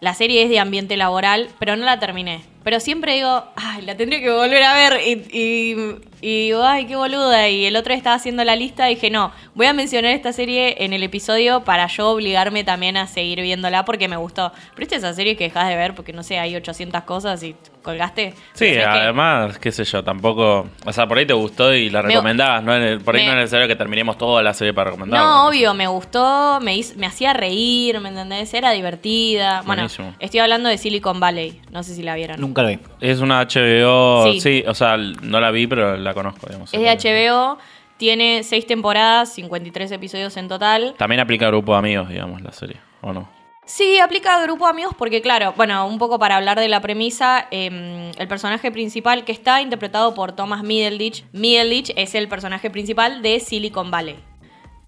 [0.00, 2.42] La serie es de ambiente laboral, pero no la terminé.
[2.64, 5.00] Pero siempre digo, ay, la tendría que volver a ver.
[5.06, 5.76] Y, y,
[6.22, 7.48] y digo, ay, qué boluda.
[7.50, 10.32] Y el otro día estaba haciendo la lista y dije, no, voy a mencionar esta
[10.32, 14.50] serie en el episodio para yo obligarme también a seguir viéndola porque me gustó.
[14.74, 17.42] Pero esta es esa serie que dejas de ver porque, no sé, hay 800 cosas
[17.42, 18.32] y colgaste.
[18.54, 20.66] Sí, que- además, qué sé yo, tampoco.
[20.86, 22.62] O sea, por ahí te gustó y la Me- recomendabas.
[22.64, 22.72] ¿no?
[23.04, 25.20] Por ahí me- no es necesario que terminemos toda la serie para recomendar.
[25.20, 28.54] No, obvio, me gustó, me, hiz- me hacía reír, ¿me entendés?
[28.54, 29.60] Era divertida.
[29.66, 29.86] Bueno,
[30.18, 32.40] estoy hablando de Silicon Valley, no sé si la vieron.
[32.40, 32.78] Nunca vi.
[33.00, 34.32] Es una HBO.
[34.32, 34.40] Sí.
[34.40, 34.64] Sí.
[34.66, 36.72] o sea, no la vi, pero la conozco, digamos.
[36.72, 37.58] Es de HBO,
[37.96, 40.94] tiene seis temporadas, 53 episodios en total.
[40.96, 43.28] También aplica a grupo de amigos, digamos, la serie, ¿o no?
[43.66, 46.80] Sí, aplica a grupo de amigos porque, claro, bueno, un poco para hablar de la
[46.82, 51.24] premisa, eh, el personaje principal que está interpretado por Thomas Middleditch.
[51.32, 54.16] Middleditch es el personaje principal de Silicon Valley.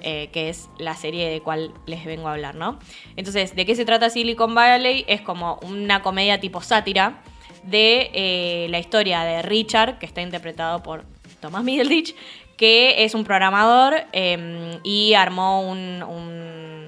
[0.01, 2.79] eh, que es la serie de cual les vengo a hablar, ¿no?
[3.17, 5.07] Entonces, ¿de qué se trata Silicon Valley?
[5.09, 7.23] Es como una comedia tipo sátira
[7.67, 11.05] de eh, la historia de Richard, que está interpretado por
[11.41, 12.15] Thomas Middleditch,
[12.57, 16.87] que es un programador eh, y armó un- un-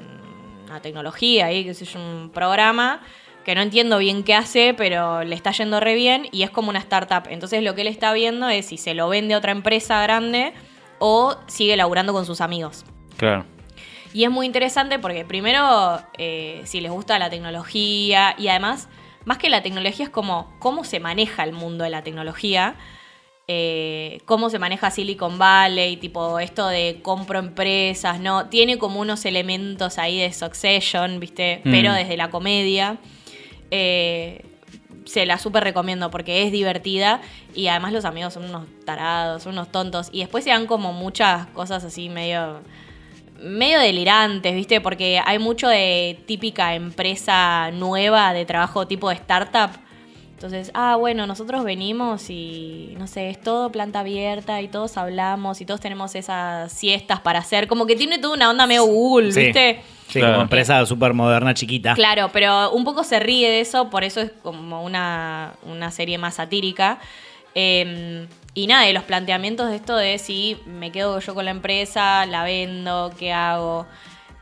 [0.67, 3.01] una tecnología ahí, que es un programa
[3.45, 6.69] que no entiendo bien qué hace, pero le está yendo re bien y es como
[6.69, 7.23] una startup.
[7.31, 10.53] Entonces lo que él está viendo es si se lo vende a otra empresa grande
[10.99, 12.85] o sigue laburando con sus amigos.
[13.17, 13.47] Claro.
[14.13, 18.89] Y es muy interesante porque primero, eh, si les gusta la tecnología y además
[19.29, 22.77] más que la tecnología es como cómo se maneja el mundo de la tecnología.
[23.51, 28.47] eh, cómo se maneja Silicon Valley, tipo esto de compro empresas, ¿no?
[28.49, 31.61] Tiene como unos elementos ahí de Succession, ¿viste?
[31.65, 31.71] Mm.
[31.71, 32.99] Pero desde la comedia.
[33.71, 34.45] Eh,
[35.05, 37.21] se la súper recomiendo porque es divertida
[37.55, 40.09] y además los amigos son unos tarados, son unos tontos.
[40.11, 42.61] Y después se dan como muchas cosas así medio
[43.41, 44.81] medio delirantes, ¿viste?
[44.81, 49.71] Porque hay mucho de típica empresa nueva de trabajo tipo de startup.
[50.35, 55.61] Entonces, ah, bueno, nosotros venimos y, no sé, es todo planta abierta y todos hablamos
[55.61, 57.67] y todos tenemos esas siestas para hacer.
[57.67, 59.41] Como que tiene toda una onda medio Google, Sí.
[59.47, 59.83] ¿viste?
[60.07, 60.35] Sí, Claro.
[60.35, 61.95] como empresa súper moderna, chiquita.
[61.95, 66.19] Claro, pero un poco se ríe de eso, por eso es como una, una serie
[66.19, 67.01] más satírica.
[67.55, 68.27] Eh,
[68.59, 72.27] y nada, de los planteamientos de esto de si me quedo yo con la empresa,
[72.27, 73.87] la vendo, qué hago.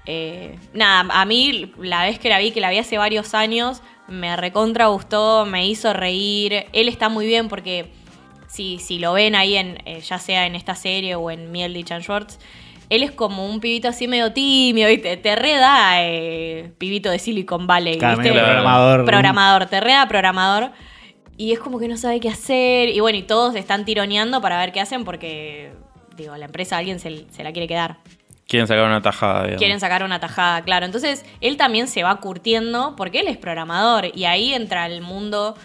[0.07, 3.83] Eh, nada, a mí la vez que la vi, que la vi hace varios años,
[4.09, 6.65] me recontra gustó, me hizo reír.
[6.73, 7.93] Él está muy bien porque
[8.49, 11.93] si, si lo ven ahí, en, eh, ya sea en esta serie o en Mieldich
[11.93, 12.39] and Shorts,
[12.89, 15.19] él es como un pibito así medio tímido, ¿viste?
[15.19, 18.33] Te reda eh, pibito de Silicon Valley, ¿viste?
[18.33, 19.05] programador.
[19.05, 20.71] Programador, te reda programador.
[21.37, 22.89] Y es como que no sabe qué hacer.
[22.89, 25.73] Y bueno, y todos están tironeando para ver qué hacen porque,
[26.17, 27.99] digo, la empresa alguien se, se la quiere quedar.
[28.49, 29.59] Quieren sacar una tajada, digamos.
[29.59, 30.87] Quieren sacar una tajada, claro.
[30.87, 35.57] Entonces, él también se va curtiendo porque él es programador y ahí entra el mundo,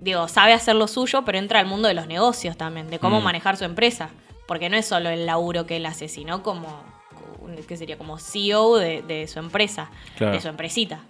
[0.00, 3.20] digo, sabe hacer lo suyo, pero entra al mundo de los negocios también, de cómo
[3.20, 3.24] Mm.
[3.24, 4.10] manejar su empresa.
[4.46, 6.84] Porque no es solo el laburo que él hace, sino como,
[7.66, 7.96] ¿qué sería?
[7.96, 10.34] Como CEO de, de su empresa, Claro.
[10.34, 11.00] de su empresita.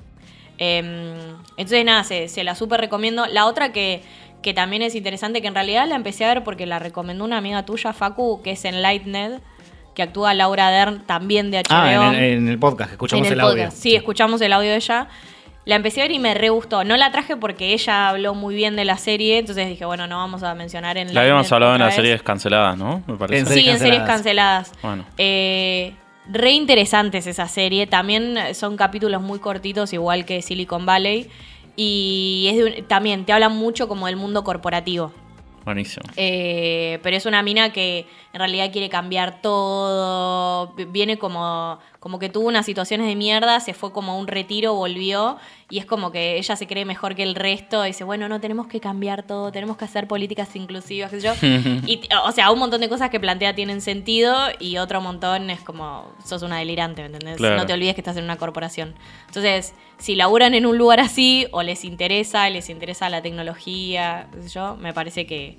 [0.58, 1.16] Em,
[1.56, 3.26] entonces, nada, se, se la súper recomiendo.
[3.26, 4.02] La otra que,
[4.42, 7.38] que también es interesante, que en realidad la empecé a ver porque la recomendó una
[7.38, 9.40] amiga tuya, Facu, que es Enlightened,
[9.94, 11.64] que actúa Laura Dern, también de HBO.
[11.70, 13.70] Ah, en el, en el podcast, que escuchamos En el, audio.
[13.70, 15.08] Sí, escuchamos el audio de ella.
[15.66, 16.84] La empecé a ver y me re gustó.
[16.84, 20.18] No la traje porque ella habló muy bien de la serie, entonces dije, bueno, no
[20.18, 23.02] vamos a mencionar en La habíamos hablado en las series canceladas, ¿no?
[23.06, 23.40] Me parece.
[23.40, 24.68] En Sí, en series canceladas.
[24.68, 24.72] canceladas.
[24.82, 25.06] Bueno.
[25.16, 25.94] Eh,
[26.30, 27.86] re interesantes esa serie.
[27.86, 31.28] También son capítulos muy cortitos, igual que Silicon Valley.
[31.76, 35.12] Y es de un- también te hablan mucho como del mundo corporativo.
[35.64, 36.04] Buenísimo.
[36.16, 40.74] Eh, pero es una mina que en realidad quiere cambiar todo.
[40.88, 44.74] Viene como, como que tuvo unas situaciones de mierda, se fue como a un retiro,
[44.74, 45.36] volvió.
[45.70, 47.84] Y es como que ella se cree mejor que el resto.
[47.84, 51.28] Y dice, bueno, no, tenemos que cambiar todo, tenemos que hacer políticas inclusivas, qué sé
[51.28, 51.34] yo.
[51.86, 54.36] y, o sea, un montón de cosas que plantea tienen sentido.
[54.58, 57.36] Y otro montón es como, sos una delirante, ¿me entendés?
[57.36, 57.56] Claro.
[57.56, 58.96] No te olvides que estás en una corporación.
[59.28, 64.42] Entonces, si laburan en un lugar así, o les interesa, les interesa la tecnología, qué
[64.42, 65.56] sé yo, me parece que,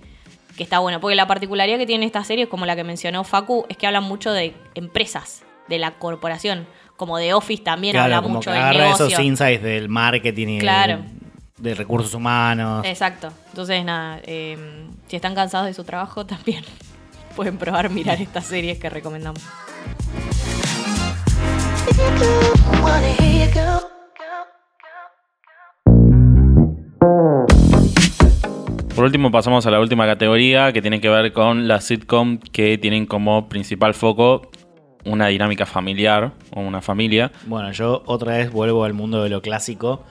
[0.58, 1.00] que está bueno.
[1.00, 4.04] Porque la particularidad que tiene esta serie, como la que mencionó Facu, es que hablan
[4.04, 6.68] mucho de empresas, de la corporación.
[6.98, 9.08] Como de Office también Claro, habla como mucho agarra negocio.
[9.08, 11.00] esos insights del marketing y Claro.
[11.58, 12.86] de, de recursos humanos.
[12.86, 13.32] Exacto.
[13.50, 16.64] Entonces, nada, eh, si están cansados de su trabajo, también
[17.36, 19.42] pueden probar mirar estas series que recomendamos.
[28.96, 32.78] Por último, pasamos a la última categoría que tiene que ver con las sitcom que
[32.78, 34.50] tienen como principal foco
[35.04, 37.32] una dinámica familiar o una familia.
[37.46, 40.04] Bueno, yo otra vez vuelvo al mundo de lo clásico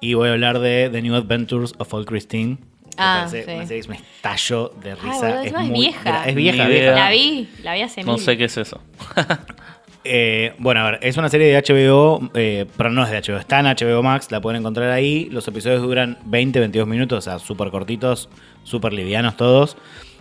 [0.00, 2.58] y voy a hablar de The New Adventures of Old Christine.
[2.58, 3.56] Me Ah, parece sí.
[3.56, 5.18] una serie que me estallo de risa.
[5.28, 6.24] boludo, es muy vieja.
[6.28, 6.68] Es vieja.
[6.68, 8.20] La vi, la vi hace No mil.
[8.22, 8.80] sé qué es eso.
[10.08, 13.38] Eh, bueno, a ver, es una serie de HBO, eh, pero no es de HBO,
[13.38, 15.28] está en HBO Max, la pueden encontrar ahí.
[15.30, 18.28] Los episodios duran 20, 22 minutos, o sea, súper cortitos,
[18.62, 19.76] súper livianos todos.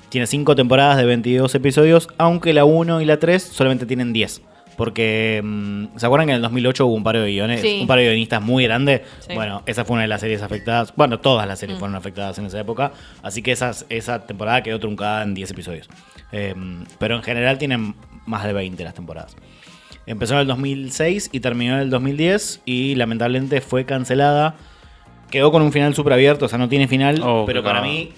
[0.10, 4.42] Tiene 5 temporadas de 22 episodios, aunque la 1 y la 3 solamente tienen 10.
[4.78, 7.78] Porque, mm, ¿se acuerdan que en el 2008 hubo un par de guiones, Sí.
[7.82, 9.04] un par de guionistas muy grande?
[9.20, 9.34] Sí.
[9.34, 10.94] Bueno, esa fue una de las series afectadas.
[10.98, 12.92] Bueno, todas las series fueron afectadas en esa época.
[13.24, 15.90] Así que esas- esa temporada quedó truncada en 10 episodios.
[16.34, 16.54] Eh,
[17.00, 19.38] pero en general tienen más de 20 las temporadas.
[20.08, 24.56] Empezó en el 2006 y terminó en el 2010 y lamentablemente fue cancelada.
[25.32, 28.12] Quedó con un final súper abierto, o sea, no tiene final, Oh, pero para mí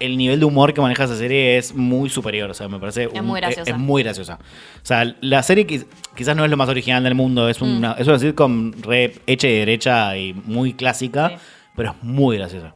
[0.00, 3.08] el nivel de humor que maneja esa serie es muy superior, o sea, me parece...
[3.12, 3.70] Es muy graciosa.
[3.70, 4.38] Es, muy graciosa.
[4.76, 7.92] O sea, la serie quiz- quizás no es lo más original del mundo, es una,
[7.92, 11.34] es una sitcom re hecha y derecha y muy clásica, Sí.
[11.76, 12.72] pero es muy graciosa.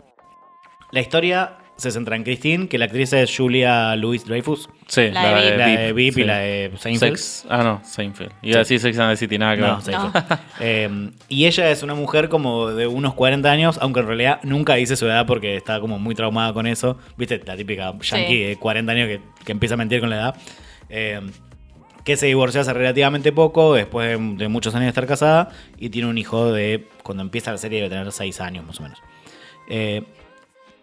[0.93, 4.68] La historia se centra en Christine, que la actriz es Julia Louis Dreyfus.
[4.87, 7.16] Sí, La de La de VIP y la de Seinfeld.
[7.16, 7.47] Sex.
[7.49, 8.31] Ah, no, Seinfeld.
[8.43, 9.61] Iba a decir Sex and the City, nada que
[9.93, 10.12] No.
[10.61, 14.75] Eh, y ella es una mujer como de unos 40 años, aunque en realidad nunca
[14.77, 16.97] dice su edad porque está como muy traumada con eso.
[17.16, 17.41] ¿Viste?
[17.45, 18.43] La típica yankee Sí.
[18.45, 20.37] de 40 años que, que empieza a mentir con la edad.
[20.89, 21.20] Eh,
[22.05, 25.49] que se divorció hace relativamente poco, después de, de muchos años de estar casada,
[25.79, 28.83] y tiene un hijo de, cuando empieza la serie debe tener 6 años más o
[28.83, 28.99] menos.
[29.70, 30.03] Eh,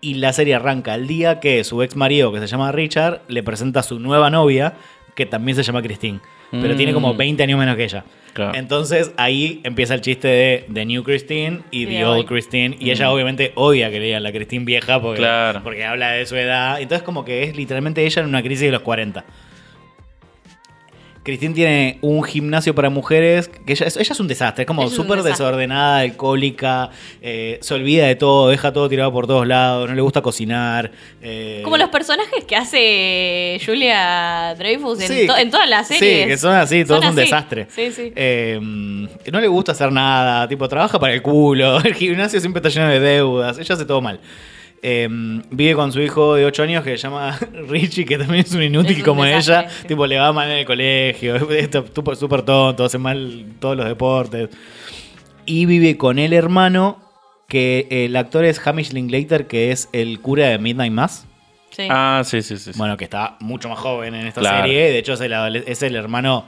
[0.01, 3.43] y la serie arranca el día que su ex marido, que se llama Richard, le
[3.43, 4.73] presenta a su nueva novia,
[5.15, 6.19] que también se llama Christine.
[6.51, 6.77] Pero Mm.
[6.77, 8.03] tiene como 20 años menos que ella.
[8.33, 8.57] Claro.
[8.57, 12.25] Entonces ahí empieza el chiste de The New Christine y The de Old.
[12.27, 12.75] Christine.
[12.79, 15.61] Y ella obviamente odia que le digan la Christine vieja porque, Claro.
[15.63, 16.81] porque habla de su edad.
[16.81, 19.23] Entonces como que es literalmente ella en una crisis de los 40.
[21.23, 24.89] Christine tiene un gimnasio para mujeres, que ella, es- ella es un desastre, es como
[24.89, 26.89] súper desordenada, alcohólica,
[27.21, 30.91] eh, se olvida de todo, deja todo tirado por todos lados, no le gusta cocinar.
[31.21, 36.23] eh, Como los personajes que hace Julia Dreyfus en, Sí, to- en todas las series.
[36.23, 37.29] Sí, que son así, todos Son un así.
[37.29, 37.67] desastre.
[37.69, 38.11] Sí, sí.
[38.15, 42.69] Eh, no le gusta hacer nada, tipo, trabaja para el culo, el gimnasio siempre está
[42.69, 44.19] lleno de deudas, ella hace todo mal.
[44.83, 45.07] Eh,
[45.51, 47.37] vive con su hijo de 8 años que se llama
[47.69, 49.69] Richie, que también es un inútil Es un como desastre, ella.
[49.69, 49.87] sí.
[49.87, 51.69] Tipo, le va mal en el colegio, es
[52.19, 54.49] súper tonto, hace mal todos los deportes.
[55.45, 56.99] Y vive con el hermano,
[57.47, 61.27] que el actor es Hamish Linklater, que es el cura de Midnight Mass.
[61.71, 61.87] Sí.
[61.89, 62.73] Ah, sí, sí, sí.
[62.73, 62.77] sí.
[62.79, 64.63] Bueno, que está mucho más joven en esta Claro.
[64.63, 64.91] serie.
[64.91, 65.33] De hecho, es el,
[65.67, 66.45] es el hermano.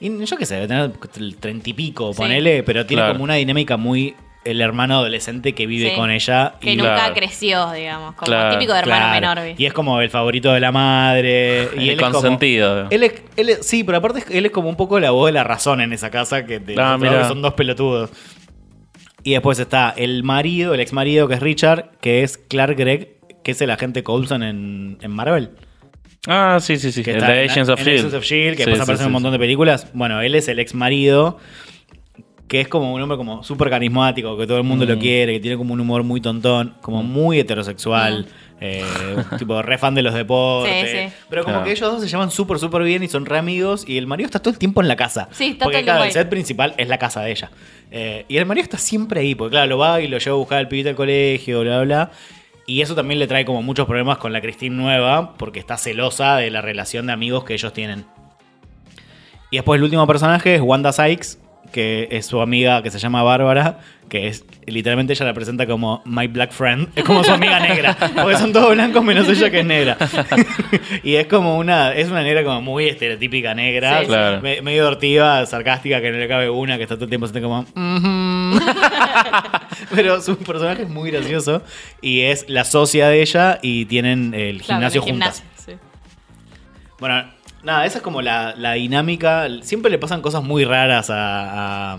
[0.00, 2.18] y yo qué sé, debe tener treinta y pico, Sí.
[2.18, 3.14] ponele, pero tiene Claro.
[3.14, 4.14] como una dinámica muy.
[4.50, 5.96] El hermano adolescente que vive Sí.
[5.96, 6.54] con ella.
[6.60, 7.14] que y, nunca Claro.
[7.14, 8.14] creció, digamos.
[8.14, 9.46] Como Claro, típico de hermano claro, menor.
[9.48, 9.62] ¿viste?
[9.62, 11.68] Y es como el favorito de la madre.
[11.76, 12.86] Y El él es como- consentido.
[12.90, 15.26] él es, él es- sí, pero aparte es- él es como un poco la voz
[15.26, 18.10] de la razón en esa casa, que de- Ah, son dos pelotudos.
[19.24, 23.16] Y después está el marido, el ex marido, que es Richard, que es Clark Gregg,
[23.42, 25.50] que es el agente Coulson en, en Marvel.
[26.26, 27.02] Ah, sí, sí, sí.
[27.02, 28.08] que El está de en- Agents of en S.H.I.E.L.D.
[28.08, 29.88] Agents of Shield, que Sí, después sí, aparece en sí, un montón de películas.
[29.94, 31.38] Bueno, él es el ex marido,
[32.48, 35.00] que es como un hombre como súper carismático, que todo el mundo lo Mm.
[35.00, 38.26] quiere, que tiene como un humor muy tontón, como muy heterosexual.
[38.60, 38.82] eh,
[39.38, 40.90] tipo re fan de los deportes.
[40.90, 41.12] Sí, sí.
[41.30, 41.64] Pero como Claro.
[41.66, 43.84] que ellos dos se llevan súper, súper bien y son re amigos.
[43.88, 45.28] Y el marido está todo el tiempo en la casa.
[45.30, 47.50] Sí, está Porque todo el claro, tiempo el set principal es la casa de ella.
[47.92, 50.38] Eh, y el marido está siempre ahí, porque claro, lo va y lo lleva a
[50.40, 52.10] buscar al pibito al colegio, bla, bla, bla.
[52.66, 56.36] Y eso también le trae como muchos problemas con la Christine nueva, porque está celosa
[56.38, 58.06] de la relación de amigos que ellos tienen.
[59.52, 61.38] Y después el último personaje es Wanda Sykes,
[61.72, 66.02] que es su amiga que se llama Bárbara, que es literalmente ella la presenta como
[66.06, 69.60] My Black Friend, es como su amiga negra, porque son todos blancos menos ella que
[69.60, 69.96] es negra.
[71.02, 74.08] y es como una, es una negra como muy estereotípica negra, Sí, sí.
[74.08, 74.40] Claro.
[74.40, 77.40] me- medio dortiva, sarcástica, que no le cabe una, que está todo el tiempo así
[77.40, 77.66] como...
[79.94, 81.62] Pero su personaje es muy gracioso
[82.00, 85.42] y es la socia de ella y tienen el Claro, gimnasio el juntas.
[85.42, 85.78] gimnasio, sí.
[86.98, 87.24] Bueno,
[87.68, 89.46] nada, esa es como la, la dinámica.
[89.62, 91.96] Siempre le pasan cosas muy raras a,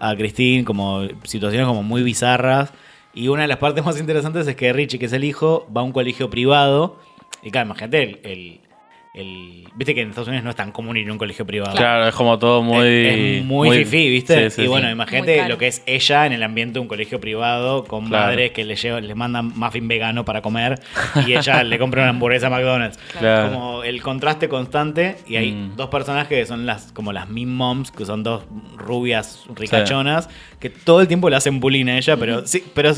[0.00, 2.72] a, Christine, como situaciones como muy bizarras.
[3.14, 5.82] Y una de las partes más interesantes es que Richie, que es el hijo, va
[5.82, 6.98] a un colegio privado.
[7.42, 8.60] Y claro, imagínate, el-
[9.20, 11.76] el- Viste que en Estados Unidos no es tan común ir a un colegio privado.
[11.76, 12.84] Claro, es como todo muy.
[12.86, 14.50] Es, es muy, fifí, ¿viste?
[14.50, 14.94] Sí, sí, y bueno, sí.
[14.94, 18.26] Muy imagínate lo que es ella en el ambiente de un colegio privado con Claro.
[18.26, 20.80] madres que le, llevan, le mandan muffin vegano para comer
[21.26, 22.98] y ella le compra una hamburguesa a McDonald's.
[23.18, 23.52] Claro.
[23.52, 25.76] Como el contraste constante y hay Mm.
[25.76, 28.44] dos personajes que son las como las meme moms, que son dos
[28.76, 30.28] rubias ricachonas,
[30.60, 32.92] que todo el tiempo le hacen bullying a ella, pero sí, pero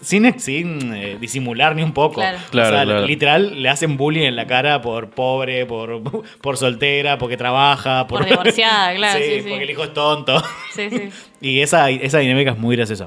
[0.00, 2.16] sin, sin eh, disimular ni un poco.
[2.16, 2.38] Claro.
[2.50, 3.06] Claro, o sea, claro.
[3.06, 6.02] literal le hacen bullying en la cara por pobre, por,
[6.40, 9.48] por soltera, porque trabaja, por, Por divorciada, claro, sí, sí.
[9.48, 10.42] porque el hijo es tonto.
[10.74, 11.08] Sí, sí.
[11.40, 13.06] Y esa, esa dinámica es muy graciosa.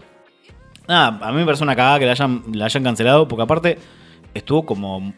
[0.88, 3.78] Nada, a mí me parece una cagada que la hayan, la hayan cancelado, porque aparte
[4.34, 5.14] estuvo como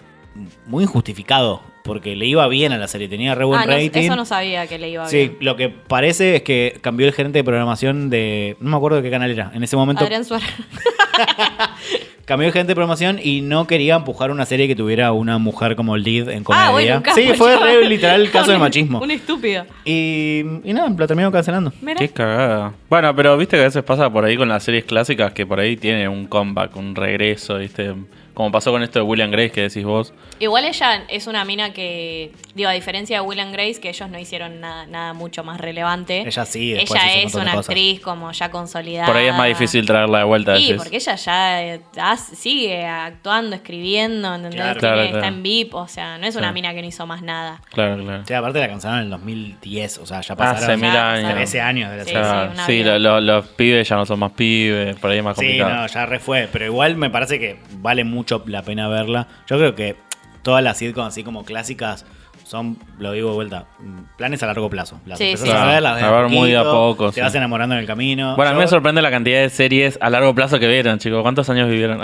[0.65, 4.01] muy injustificado, porque le iba bien a la serie, tenía re buen Ah, no, rating.
[4.01, 5.37] eso no sabía que le iba Sí, bien.
[5.41, 8.55] lo que parece es que cambió el gerente de programación de.
[8.59, 9.51] No me acuerdo de qué canal era.
[9.53, 10.47] En ese momento Adrián Suárez.
[12.25, 15.75] cambió el gerente de programación y no quería empujar una serie que tuviera una mujer
[15.75, 16.67] como lead en comedia.
[16.67, 18.99] Ah, bueno, capo, sí, fue re literal el caso de machismo.
[18.99, 19.65] Un estúpido.
[19.83, 21.73] Y, y nada, lo terminaron cancelando.
[21.81, 21.99] Mira.
[21.99, 22.73] Qué cagada.
[22.89, 25.59] Bueno, pero viste que a veces pasa por ahí con las series clásicas que por
[25.59, 27.93] ahí tiene un comeback, un regreso, viste.
[28.33, 30.13] Como pasó con esto de William Grace que decís vos.
[30.39, 34.09] Igual ella es una mina que, digo, a diferencia de Will and Grace, que ellos
[34.09, 36.21] no hicieron nada, nada mucho más relevante.
[36.25, 37.69] Ella sí, después Ella hizo un es una cosas.
[37.69, 39.05] actriz como ya consolidada.
[39.05, 40.55] Por ahí es más difícil traerla de vuelta.
[40.57, 40.77] Sí, decís.
[40.81, 44.55] porque ella ya eh, hace- sigue actuando, escribiendo, ¿entendés?
[44.61, 44.79] Claro.
[44.79, 45.35] Tiene- Claro, Está claro.
[45.35, 47.61] en VIP, o sea, no es una mina que no hizo más nada.
[47.71, 48.23] Claro, claro.
[48.25, 51.21] Sí, aparte la cancelaron en el 2010, o sea, ya pasaron Hace mil años.
[51.21, 51.35] pasaron.
[51.35, 54.95] 13 años de la Sí, sí, lo- lo- los pibes ya no son más pibes,
[54.95, 56.47] por ahí es más Sí, no, ya refue.
[56.51, 59.27] Pero igual me parece que vale mucho la pena verla.
[59.47, 59.95] Yo creo que
[60.41, 62.05] todas las sitcoms así como clásicas
[62.45, 64.99] son, lo digo de vuelta, mm, planes a largo plazo.
[65.05, 67.07] Las Sí, empezás sí, a ver, las ves A ver muy de a poquito, poco,
[67.09, 67.21] Te sí.
[67.21, 68.35] vas enamorando en el camino.
[68.35, 71.21] Bueno, a mí me sorprende la cantidad de series a largo plazo que vieron, chicos.
[71.21, 71.99] ¿Cuántos años vivieron?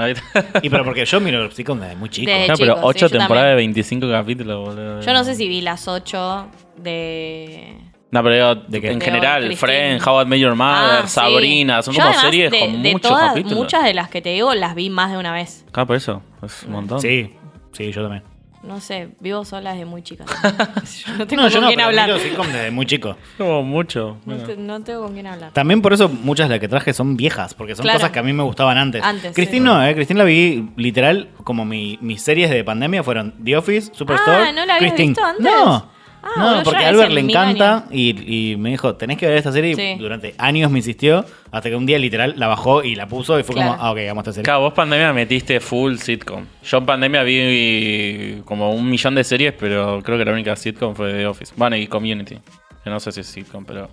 [0.63, 2.31] Y pero porque yo miro sitcoms desde muy chico.
[2.31, 5.01] Desde No, pero chicos, 8 sí, yo temporadas de 25 capítulos, boludo.
[5.01, 6.47] Yo no sé si vi las ocho
[6.77, 7.75] de,
[8.11, 8.91] No, pero digo, ¿De qué?
[8.91, 9.57] en general, Christine.
[9.57, 11.09] Friends, How I Met Your Mother, Ah, sí.
[11.13, 13.57] Sabrina, son Yo como series de, con de muchos todas, capítulos.
[13.59, 15.63] Muchas de las que te digo las vi más de una vez.
[15.71, 16.99] Claro, por eso, es un montón.
[17.01, 17.33] Sí,
[17.73, 18.23] sí, yo también.
[18.61, 20.25] No sé, vivo sola desde muy chica.
[21.05, 22.11] yo no tengo No, yo con no, quién hablar.
[22.11, 23.15] desde muy chico.
[23.37, 24.17] Como mucho.
[24.25, 24.43] No, bueno.
[24.43, 25.51] te- no tengo con quién hablar.
[25.53, 27.99] También por eso muchas de las que traje son viejas, porque son Claro.
[27.99, 29.01] cosas que a mí me gustaban antes.
[29.01, 29.63] Antes, Christine sí.
[29.65, 29.93] no, ¿eh?
[29.95, 34.51] Christine la vi literal como mi- mis series de pandemia fueron The Office, Superstore, Ah,
[34.51, 35.07] ¿no la habías Christine.
[35.09, 35.45] visto antes?
[35.45, 35.98] No.
[36.21, 38.95] Ah, no, boludo, yo porque la a Albert le mil encanta y, y me dijo,
[38.95, 39.75] tenés que ver esta serie.
[39.75, 39.81] Sí.
[39.81, 43.39] Y durante años me insistió, hasta que un día literal la bajó y la puso
[43.39, 43.71] y fue Claro.
[43.73, 44.43] como, ah, ok, vamos a esta serie.
[44.43, 46.45] Claro, vos pandemia metiste full sitcom.
[46.63, 50.93] Yo en pandemia vi como un millón de series, pero creo que la única sitcom
[50.95, 51.53] fue The Office.
[51.55, 52.37] Bueno, y Community.
[52.83, 53.89] Que no sé si es sitcom, pero.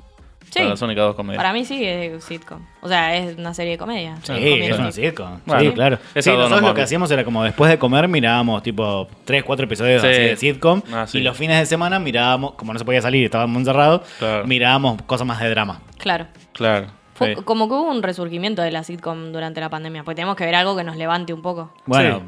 [0.56, 1.36] Sí.
[1.36, 2.60] Para mí sí es sitcom.
[2.80, 4.16] O sea, es una serie de comedia.
[4.22, 4.70] Sí, Comedia.
[4.70, 5.40] es una sitcom.
[5.44, 5.98] Bueno, sí, claro.
[6.16, 10.02] Sí, nosotros lo que hacíamos era como después de comer mirábamos tipo 3, 4 episodios
[10.02, 10.08] Sí.
[10.08, 10.82] así de sitcom.
[10.92, 11.18] Ah, sí.
[11.18, 14.46] Y los fines de semana mirábamos, como no se podía salir, estábamos encerrados, Claro.
[14.46, 15.80] mirábamos cosas más de drama.
[15.98, 16.26] Claro.
[16.52, 16.86] Claro.
[17.14, 17.42] Fue sí.
[17.44, 20.04] como que hubo un resurgimiento de la sitcom durante la pandemia.
[20.04, 21.72] Porque tenemos que ver algo que nos levante un poco.
[21.86, 22.22] Bueno,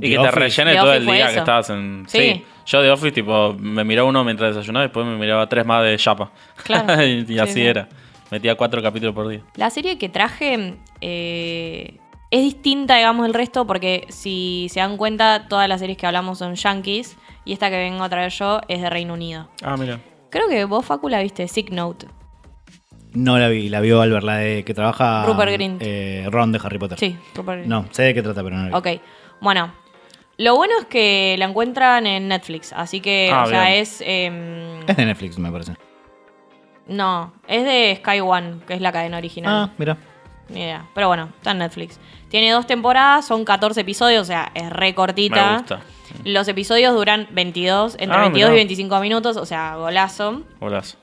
[0.00, 1.34] Y que te rellene todo el día eso.
[1.34, 2.04] que estabas en.
[2.08, 2.18] Sí.
[2.18, 2.44] Sí.
[2.66, 5.82] Yo de Office, tipo, me miraba uno mientras desayunaba y después me miraba tres más
[5.84, 6.30] de Chapa.
[6.64, 7.02] Claro.
[7.04, 7.62] y, y Sí, así sí.
[7.62, 7.88] era.
[8.30, 9.40] Metía cuatro capítulos por día.
[9.56, 11.98] La serie que traje eh,
[12.30, 16.38] es distinta, digamos, del resto, porque si se dan cuenta, todas las series que hablamos
[16.38, 17.16] son yankees.
[17.44, 19.48] Y esta que vengo a traer yo es de Reino Unido.
[19.62, 19.98] Ah, mira.
[20.30, 22.06] Creo que vos, Facu, la viste, Sick Note.
[23.12, 25.82] No la vi, la vio Albert, la de que trabaja Rupert Grint.
[25.84, 26.98] eh, Ron de Harry Potter.
[26.98, 28.94] Sí, Rupert- No, sé de qué trata, pero no la vi.
[28.96, 29.02] Ok,
[29.42, 29.74] bueno.
[30.42, 33.78] Lo bueno es que la encuentran en Netflix, así que, Ah, o sea, bien.
[33.82, 34.00] es...
[34.04, 35.74] em, Es de Netflix, me parece.
[36.86, 39.52] no, es de Sky One, que es la cadena original.
[39.70, 39.96] Ah, mira.
[40.48, 40.84] Ni idea.
[40.94, 41.98] Pero bueno, está en Netflix.
[42.28, 45.52] Tiene dos temporadas, son 14 episodios, o sea, es re cortita.
[45.52, 45.80] Me gusta.
[46.24, 48.54] Los episodios duran 22, entre Ah, 22 mirá.
[48.54, 50.42] y 25 minutos, o sea, golazo.
[50.60, 50.98] Golazo.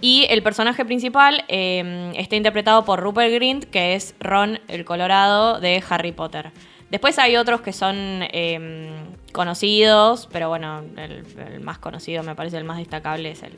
[0.00, 5.58] Y el personaje principal eh, está interpretado por Rupert Grint, que es Ron el Colorado
[5.58, 6.52] de Harry Potter.
[6.90, 8.90] Después hay otros que son eh,
[9.32, 13.52] conocidos, pero bueno, el, el más conocido me parece el más destacable es él.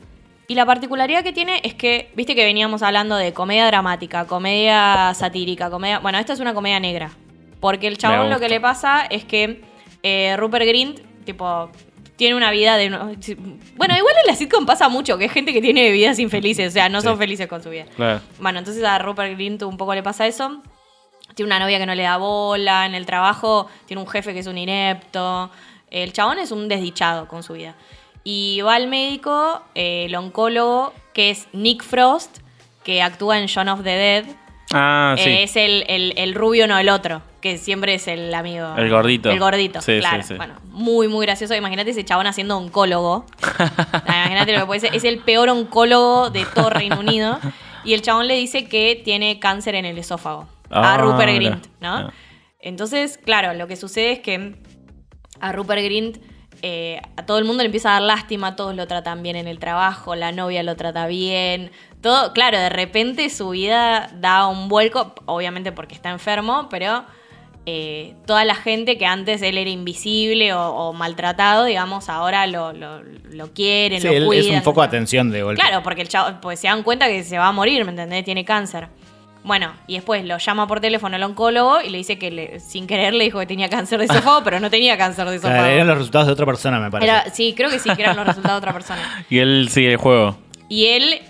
[0.47, 5.13] Y la particularidad que tiene es que, viste que veníamos hablando de comedia dramática, comedia
[5.13, 5.99] satírica, comedia...
[5.99, 7.11] Bueno, esta es una comedia negra.
[7.61, 9.61] Porque el chabón lo que le pasa es que
[10.03, 11.69] eh, Rupert Grint, tipo,
[12.17, 12.89] tiene una vida de...
[12.89, 16.71] Bueno, igual en la sitcom pasa mucho, que es gente que tiene vidas infelices, o
[16.71, 17.19] sea, no son Sí.
[17.19, 17.85] felices con su vida.
[17.95, 18.19] Claro.
[18.39, 20.61] Bueno, entonces a Rupert Grint un poco le pasa eso.
[21.35, 24.39] Tiene una novia que no le da bola, en el trabajo tiene un jefe que
[24.39, 25.49] es un inepto.
[25.89, 27.75] El chabón es un desdichado con su vida.
[28.23, 32.37] Y va al médico, eh, el oncólogo, que es Nick Frost,
[32.83, 34.25] que actúa en Shaun of the Dead.
[34.73, 35.29] Ah, sí.
[35.29, 38.73] Eh, es el, el- el rubio, no el otro, que siempre es el amigo.
[38.77, 39.29] El gordito.
[39.31, 40.23] El gordito, Sí, sí, claro.
[40.23, 40.35] sí.
[40.35, 41.55] Bueno, muy, muy gracioso.
[41.55, 43.25] Imagínate ese chabón haciendo oncólogo.
[44.05, 44.95] Imagínate lo que puede ser.
[44.95, 47.39] Es el peor oncólogo de todo Reino Unido.
[47.83, 50.47] Y el chabón le dice que tiene cáncer en el esófago.
[50.71, 51.49] A Ah, Rupert mira.
[51.51, 51.95] Grint, ¿no?
[51.95, 52.13] Ah.
[52.59, 54.55] Entonces, claro, lo que sucede es que
[55.39, 56.17] a Rupert Grint
[56.63, 59.47] eh, a todo el mundo le empieza a dar lástima, todos lo tratan bien en
[59.47, 64.67] el trabajo, la novia lo trata bien, todo, claro, de repente su vida da un
[64.69, 67.03] vuelco, obviamente porque está enfermo, pero
[67.65, 72.73] eh, toda la gente que antes él era invisible o, o maltratado, digamos, ahora lo,
[72.73, 74.45] lo, lo quieren, Sí, lo cuidan.
[74.51, 75.59] es un foco de atención de golpe.
[75.61, 78.23] Claro, porque el chavo, pues se dan cuenta que se va a morir, ¿me entendés?
[78.23, 78.87] Tiene cáncer.
[79.43, 82.85] Bueno, y después lo llama por teléfono al oncólogo y le dice que le- sin
[82.85, 85.73] querer le dijo que tenía cáncer de esófago, pero no tenía cáncer de Claro, esófago.
[85.73, 87.11] eran los resultados de otra persona, me parece.
[87.11, 89.25] Era- sí, creo que sí, que eran los resultados de otra persona.
[89.29, 90.37] Y él sigue el juego.
[90.69, 91.21] Y él,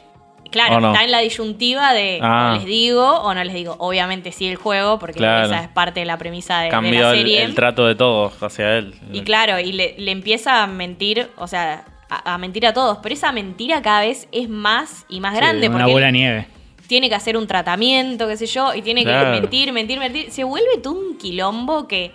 [0.51, 0.91] claro, ¿O no?
[0.91, 2.51] está en la disyuntiva de Ah.
[2.51, 3.78] o les digo o no les digo.
[3.80, 5.45] Obviamente sí el juego, porque Claro.
[5.45, 6.80] esa es parte de la premisa de, la
[7.12, 7.43] el, serie.
[7.43, 8.93] el trato de todos hacia él.
[9.14, 12.97] Y claro, y le, le empieza a mentir, o sea, a, a mentir a todos.
[13.01, 15.70] Pero esa mentira cada vez es más y más Sí, grande.
[15.70, 16.47] una porque bola de nieve.
[16.91, 19.31] Tiene que hacer un tratamiento, qué sé yo, y tiene Claro.
[19.33, 20.29] que mentir, mentir, mentir.
[20.29, 22.11] Se vuelve todo un quilombo que.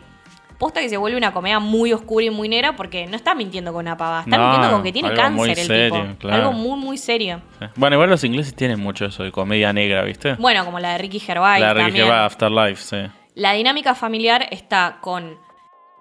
[0.59, 3.73] Posta que se vuelve una comedia muy oscura y muy negra porque no está mintiendo
[3.73, 6.19] con una pavada, está No, mintiendo con que tiene algo muy cáncer el serio, tipo.
[6.19, 6.37] claro.
[6.37, 7.41] Algo muy, muy serio.
[7.77, 10.35] Bueno, igual los ingleses tienen mucho eso de comedia negra, ¿viste?
[10.35, 12.07] Bueno, como la de Ricky Gervais la Ricky también.
[12.07, 13.13] Gervais Afterlife, sí.
[13.35, 15.37] La dinámica familiar está con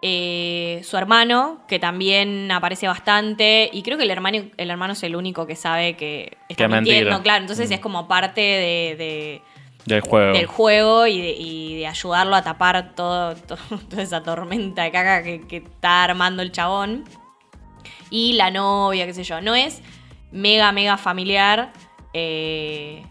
[0.08, 5.02] eh, su hermano, que también aparece bastante, y creo que el hermano, el hermano es
[5.02, 6.96] el único que sabe que está Que mentira.
[6.98, 7.74] mintiendo, claro, entonces Mm.
[7.74, 9.42] es como parte de- de,
[9.86, 10.34] Del juego.
[10.34, 14.92] del juego y de, y de ayudarlo a tapar todo, todo- toda esa tormenta de
[14.92, 17.04] caca que, que está armando el chabón.
[18.12, 19.42] Y la novia, qué sé yo.
[19.42, 19.82] No es
[20.32, 21.74] mega, mega familiar.
[22.14, 23.04] eh,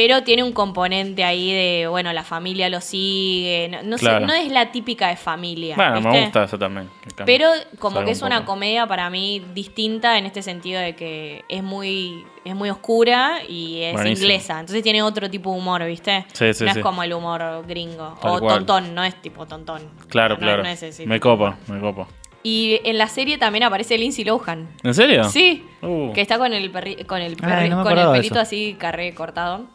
[0.00, 3.68] Pero tiene un componente ahí de, bueno, la familia lo sigue.
[3.68, 5.74] No, no sé, no es la típica de familia.
[5.74, 6.88] Bueno, me gusta eso también.
[7.26, 7.48] Pero
[7.80, 11.64] como que es un una comedia para mí distinta en este sentido de que es
[11.64, 14.26] muy, es muy oscura y es Buenísimo.
[14.28, 14.60] inglesa.
[14.60, 16.26] Entonces tiene otro tipo de humor, ¿viste?
[16.32, 16.78] Sí, sí, no sí.
[16.78, 18.16] es como el humor gringo.
[18.22, 18.58] Tal o cual.
[18.58, 19.82] tontón, no es tipo tontón.
[20.08, 20.62] Claro, No- claro.
[20.62, 22.06] no es ese me copa, me copa.
[22.44, 24.68] Y en la serie también aparece Lindsay Lohan.
[24.84, 25.24] ¿En serio?
[25.24, 25.64] Sí.
[25.82, 26.12] Uh.
[26.12, 28.42] Que está con el, perri- con el, Ay, perri- no con el pelito eso.
[28.42, 29.66] así carré cortado.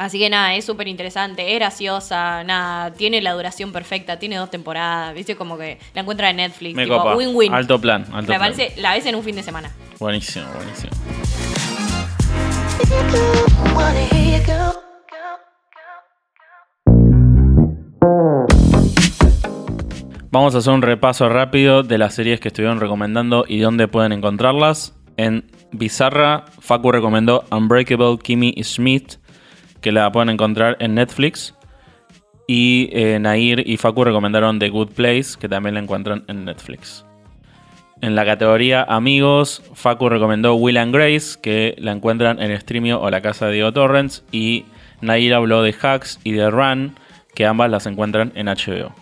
[0.00, 4.50] Así que nada, es súper interesante, es graciosa, nada, tiene la duración perfecta, tiene dos
[4.50, 7.52] temporadas, viste como que la encuentra en Netflix, Me tipo win-win.
[7.52, 8.40] Alto plan, alto Me plan.
[8.40, 9.70] parece, la ves en un fin de semana.
[9.98, 10.90] Buenísimo, buenísimo.
[20.30, 24.12] Vamos a hacer un repaso rápido de las series que estuvieron recomendando y dónde pueden
[24.12, 24.94] encontrarlas.
[25.18, 29.19] En Bizarra, Facu recomendó Unbreakable Kimmy Schmidt,
[29.80, 31.54] que la pueden encontrar en Netflix.
[32.46, 37.04] Y eh, Nair y Facu recomendaron The Good Place, que también la encuentran en Netflix.
[38.02, 43.10] En la categoría Amigos, Facu recomendó Will and Grace, que la encuentran en Streamio o
[43.10, 44.24] la casa de Diego Torrents.
[44.32, 44.64] Y
[45.00, 46.96] Nair habló de Hacks y de Run,
[47.34, 48.92] que ambas las encuentran en HBO.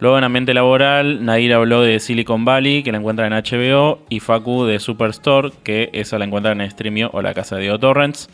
[0.00, 4.20] Luego en ambiente laboral, Nair habló de Silicon Valley, que la encuentran en HBO, y
[4.20, 8.28] Facu de Superstore, que esa la encuentran en Streamio o la casa de Diego Torrents.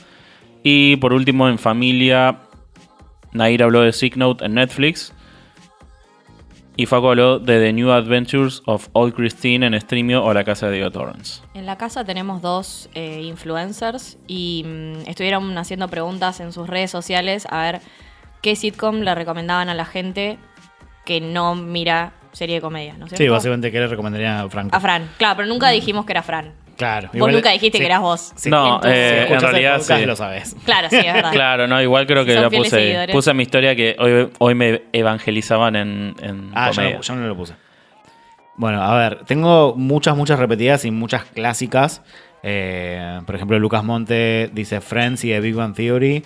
[0.62, 2.40] Y por último, en familia,
[3.32, 5.12] Nair habló de Sick Note en Netflix.
[6.76, 10.66] Y Facu habló de The New Adventures of Old Christine en Streamio o la casa
[10.68, 11.42] de Diego Torrents.
[11.52, 16.90] En la casa tenemos dos eh, influencers y mm, estuvieron haciendo preguntas en sus redes
[16.90, 17.80] sociales a ver
[18.40, 20.38] qué sitcom le recomendaban a la gente
[21.04, 23.34] que no mira serie de comedia, ¿no es Sí, cierto?
[23.34, 24.74] básicamente, ¿qué le recomendaría a Franco?
[24.74, 26.52] A Fran, claro, pero nunca dijimos que era Fran.
[26.80, 27.10] Claro.
[27.12, 28.32] Vos nunca dijiste que eras vos.
[28.46, 30.06] No, Entonces, eh, Si en el realidad podcast, sí.
[30.06, 30.56] lo sabes.
[30.64, 31.32] Claro, sí, es verdad.
[31.40, 33.14] Claro, no, igual creo que Son la fieles puse, seguidores.
[33.14, 36.96] puse mi historia que hoy, hoy me evangelizaban en, en Ah, yo comedia.
[36.96, 37.52] no, yo no lo puse.
[38.56, 42.02] Bueno, a ver, tengo muchas, muchas repetidas y muchas clásicas.
[42.42, 46.22] Eh, por ejemplo, Lucas Monte dice Friends y The Big Bang Theory.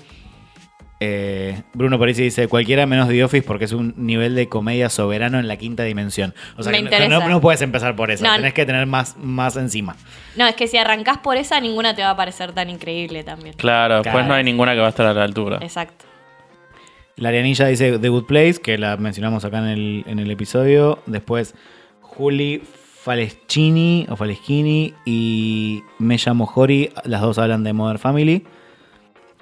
[1.01, 5.39] Eh, Bruno Parisi dice cualquiera menos The Office porque es un nivel de comedia soberano
[5.39, 6.35] en la quinta dimensión.
[6.57, 9.57] O sea, Me que no- puedes empezar por esa, No, tenés que tener más, más
[9.57, 9.97] encima.
[10.37, 13.55] No, es que si arrancás por esa, ninguna te va a parecer tan increíble también.
[13.57, 14.29] Claro, después Claro.
[14.29, 15.59] no hay ninguna que va a estar a la altura.
[15.61, 16.05] Exacto.
[17.17, 21.01] La Arianilla dice The Good Place, que la mencionamos acá en el, en el episodio.
[21.07, 21.55] Después
[22.01, 22.63] Juli
[23.03, 26.91] Faleschini o Faleschini y Me llamo Jori.
[27.05, 28.45] Las dos hablan de Modern Family.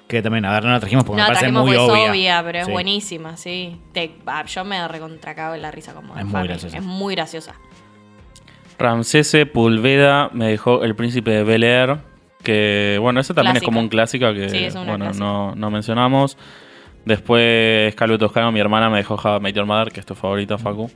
[0.07, 2.11] Que también, a ver, no la trajimos porque no, me parece trajimos muy pues obvia.
[2.11, 2.71] obvia, pero es Sí.
[2.71, 3.79] buenísima, sí.
[3.93, 6.77] Te- ah, yo me recontracago en la risa como Es muy graciosa.
[6.77, 7.55] Es muy graciosa.
[8.77, 11.97] Ramsese Pulveda me dejó El Príncipe de Bel Air,
[12.43, 15.23] que bueno, ese también es como un clásico que Sí, bueno, clásica.
[15.23, 16.37] no, no mencionamos.
[17.05, 20.89] Después Calvo Toscano, mi hermana, me dejó How Mother, que es tu favorita, Facu.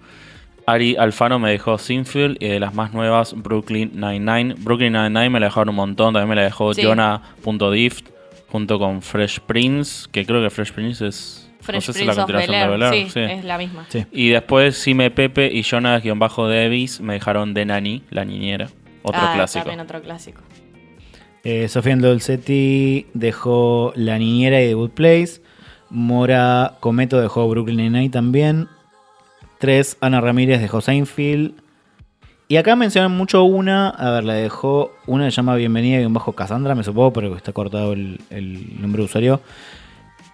[0.66, 4.56] Ari Alfano me dejó Sinfield y de las más nuevas, Brooklyn Nine-Nine.
[4.58, 6.84] Brooklyn Nine-Nine me la dejaron un montón, también me la dejó Sí.
[6.84, 8.10] Jonah.dift
[8.50, 11.44] junto con Fresh Prince, que creo que Fresh Prince es...
[11.60, 13.10] Fresh no sé si Prince la of continuación de Bel Air.
[13.12, 13.86] sí, es la misma.
[13.90, 14.06] Sí.
[14.12, 18.70] Y después Sime Pepe y Jonas-Davis me dejaron de Nani, la niñera.
[19.04, 19.64] Otro Ah, clásico.
[19.66, 20.42] También otro clásico.
[21.44, 25.42] Eh, Sofía Dolcetti dejó La Niñera y The Good Place.
[25.90, 28.68] Mora Cometo dejó Brooklyn Nine-Nine también.
[29.58, 31.54] Tres, Ana Ramírez dejó Seinfeld.
[32.50, 33.90] Y acá mencionan mucho una.
[33.90, 34.92] A ver, la dejó.
[35.06, 38.82] Una se llama Bienvenida y un bajo Cassandra, me supongo, pero está cortado el, el
[38.82, 39.42] nombre de usuario.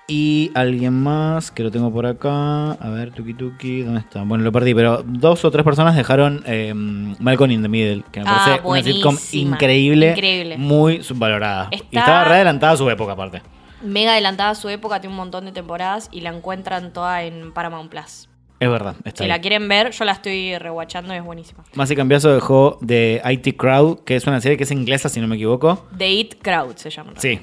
[0.06, 2.74] Y alguien más que lo tengo por acá.
[2.74, 4.22] A ver, Tuki Tuki, ¿dónde está?
[4.24, 8.20] Bueno, lo perdí, pero dos o tres personas dejaron eh, Malcolm in the Middle, que
[8.20, 10.58] me Ah, parece una sitcom increíble, Increíble.
[10.58, 11.70] muy subvalorada.
[11.72, 13.42] Está- Y estaba re adelantada a su época, aparte.
[13.82, 17.54] Mega adelantada a su época, tiene un montón de temporadas y la encuentran toda en
[17.54, 18.28] Paramount Plus.
[18.64, 19.30] Es verdad, está Si ahí.
[19.30, 21.64] la quieren ver, yo la estoy rewatchando y es buenísima.
[21.74, 25.28] Masi Cambiaso dejó de IT Crowd, que es una serie que es inglesa, si no
[25.28, 25.88] me equivoco.
[25.98, 27.14] The It Crowd se llama.
[27.18, 27.40] Sí.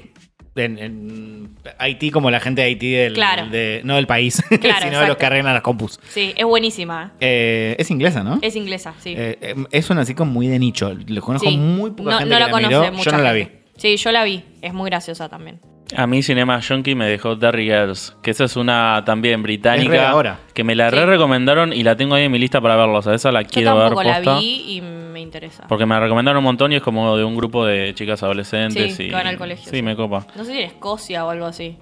[0.55, 3.47] En, en Haití como la gente de Haití del, Claro.
[3.47, 5.97] de- no del país, Claro, sino de los que arreglan las compus.
[6.09, 7.13] Sí, es buenísima.
[7.21, 8.37] Eh, es inglesa, ¿no?
[8.41, 9.13] Es inglesa, sí.
[9.15, 10.93] Eh, eh, es una sitcom muy de nicho.
[10.93, 11.55] Le conozco Sí.
[11.55, 13.03] muy poca no, gente no que la la, conoce miró.
[13.03, 13.47] Yo no la vi.
[13.81, 14.43] Sí, yo la vi.
[14.61, 15.59] Es muy graciosa también.
[15.97, 20.09] A mí Cinema Junkie me dejó Derry Girls, que esa es una también Es británica.
[20.09, 20.37] ahora.
[20.53, 20.95] Que me la Sí.
[20.95, 22.99] re recomendaron y la tengo ahí en mi lista para verla.
[22.99, 24.37] O sea, esa la Yo quiero ver tampoco la posta.
[24.39, 25.65] vi y me interesa.
[25.67, 28.95] Porque me la recomendaron un montón y es como de un grupo de chicas adolescentes.
[28.95, 29.07] Sí, y...
[29.07, 29.81] que van al colegio, Sí, sí.
[29.81, 30.27] me copa.
[30.35, 31.77] No sé si en Escocia o algo así.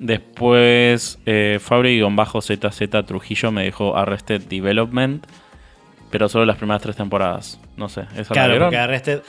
[0.00, 5.24] Después, eh, Fabri-ZZ Trujillo me dejó Arrested Development,
[6.10, 7.60] pero solo las primeras tres temporadas.
[7.76, 8.66] No sé, ¿esa la Claro, vieron?
[8.68, 9.22] porque Arrested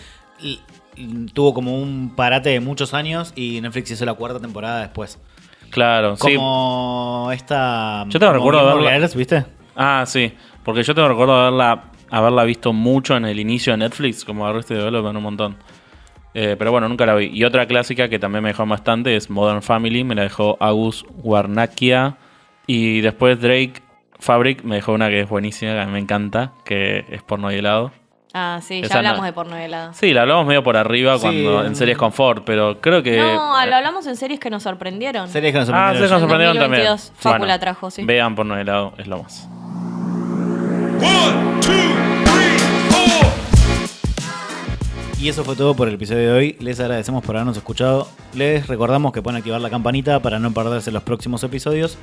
[1.33, 5.19] tuvo como un parate de muchos años y Netflix hizo la cuarta temporada después.
[5.71, 6.35] Claro, sí.
[6.35, 8.05] Como esta.
[8.07, 9.45] Yo tengo recuerdo Gilmore verla- Girls, ¿viste?
[9.75, 10.31] Ah, sí.
[10.63, 14.77] Porque yo tengo recuerdo haberla, haberla visto mucho en el inicio de Netflix, como Arrested
[14.77, 15.57] Development un montón.
[16.33, 17.25] Eh, pero bueno, nunca la vi.
[17.33, 20.03] Y otra clásica que también me dejó bastante es Modern Family.
[20.03, 22.17] Me la dejó Agus Warnakia.
[22.67, 23.81] Y después Drake
[24.19, 27.51] Fabric me dejó una que es buenísima, que a mí me encanta, que es porno
[27.51, 27.91] y helado.
[28.37, 29.25] Ah, sí, Esa ya hablamos no.
[29.27, 29.93] de porno helado.
[29.93, 31.21] Sí, la hablamos medio por arriba Sí.
[31.21, 33.17] cuando en series confort, pero creo que.
[33.17, 35.29] No, lo hablamos en series que nos sorprendieron.
[35.29, 35.95] Series que nos Ah, sorprendieron.
[35.95, 36.83] series que nos En sorprendieron también.
[36.85, 38.03] 2022, Facu la trajo, sí.
[38.03, 39.47] Vean porno y helado, es lo más.
[41.01, 41.71] One, two,
[42.23, 42.57] three,
[42.89, 43.27] four.
[45.21, 46.57] Y eso fue todo por el episodio de hoy.
[46.59, 48.07] Les agradecemos por habernos escuchado.
[48.33, 51.97] Les recordamos que pueden activar la campanita para no perderse los próximos episodios.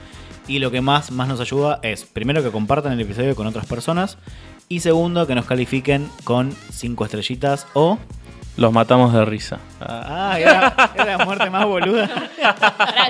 [0.49, 3.65] Y lo que más, más nos ayuda es, primero, que compartan el episodio con otras
[3.67, 4.19] personas.
[4.73, 7.99] Y segundo, que nos califiquen con 5 estrellitas o...
[8.55, 9.61] Los matamos de risa.
[9.81, 12.07] Ah, era, era la muerte más boluda.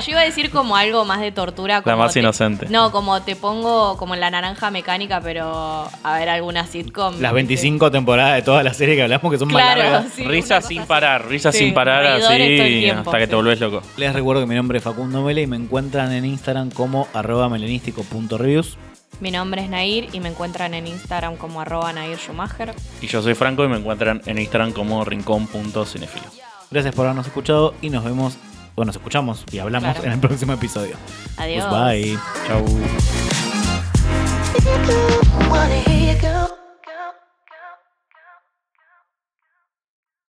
[0.06, 1.82] Yo iba a decir como algo más de tortura.
[1.82, 2.66] Como más te- inocente.
[2.70, 7.20] No, como te pongo como en la naranja mecánica, pero a ver alguna sitcom.
[7.20, 10.12] Las 25 temporadas de toda la serie que hablamos que son más largas.
[10.14, 12.36] sí, risa sin parar, risa Sí, sin parar así
[12.78, 13.30] tiempo, hasta que sí.
[13.30, 13.82] te volvés loco.
[13.96, 17.48] Les recuerdo que mi nombre es Facundo Mele y me encuentran en Instagram como arroba
[17.48, 18.78] melenístico.reviews.
[19.22, 22.74] Mi nombre es Nair y me encuentran en Instagram como arroba Nair Schumacher.
[23.00, 26.24] Y yo soy Franco y me encuentran en Instagram como rincón.cinefilo.
[26.72, 28.36] Gracias por habernos escuchado y nos vemos,
[28.74, 30.06] o nos escuchamos y hablamos Claro.
[30.08, 30.96] en el próximo episodio.
[31.36, 31.66] Adiós.
[31.70, 32.18] Pues bye.
[32.48, 32.66] Chau.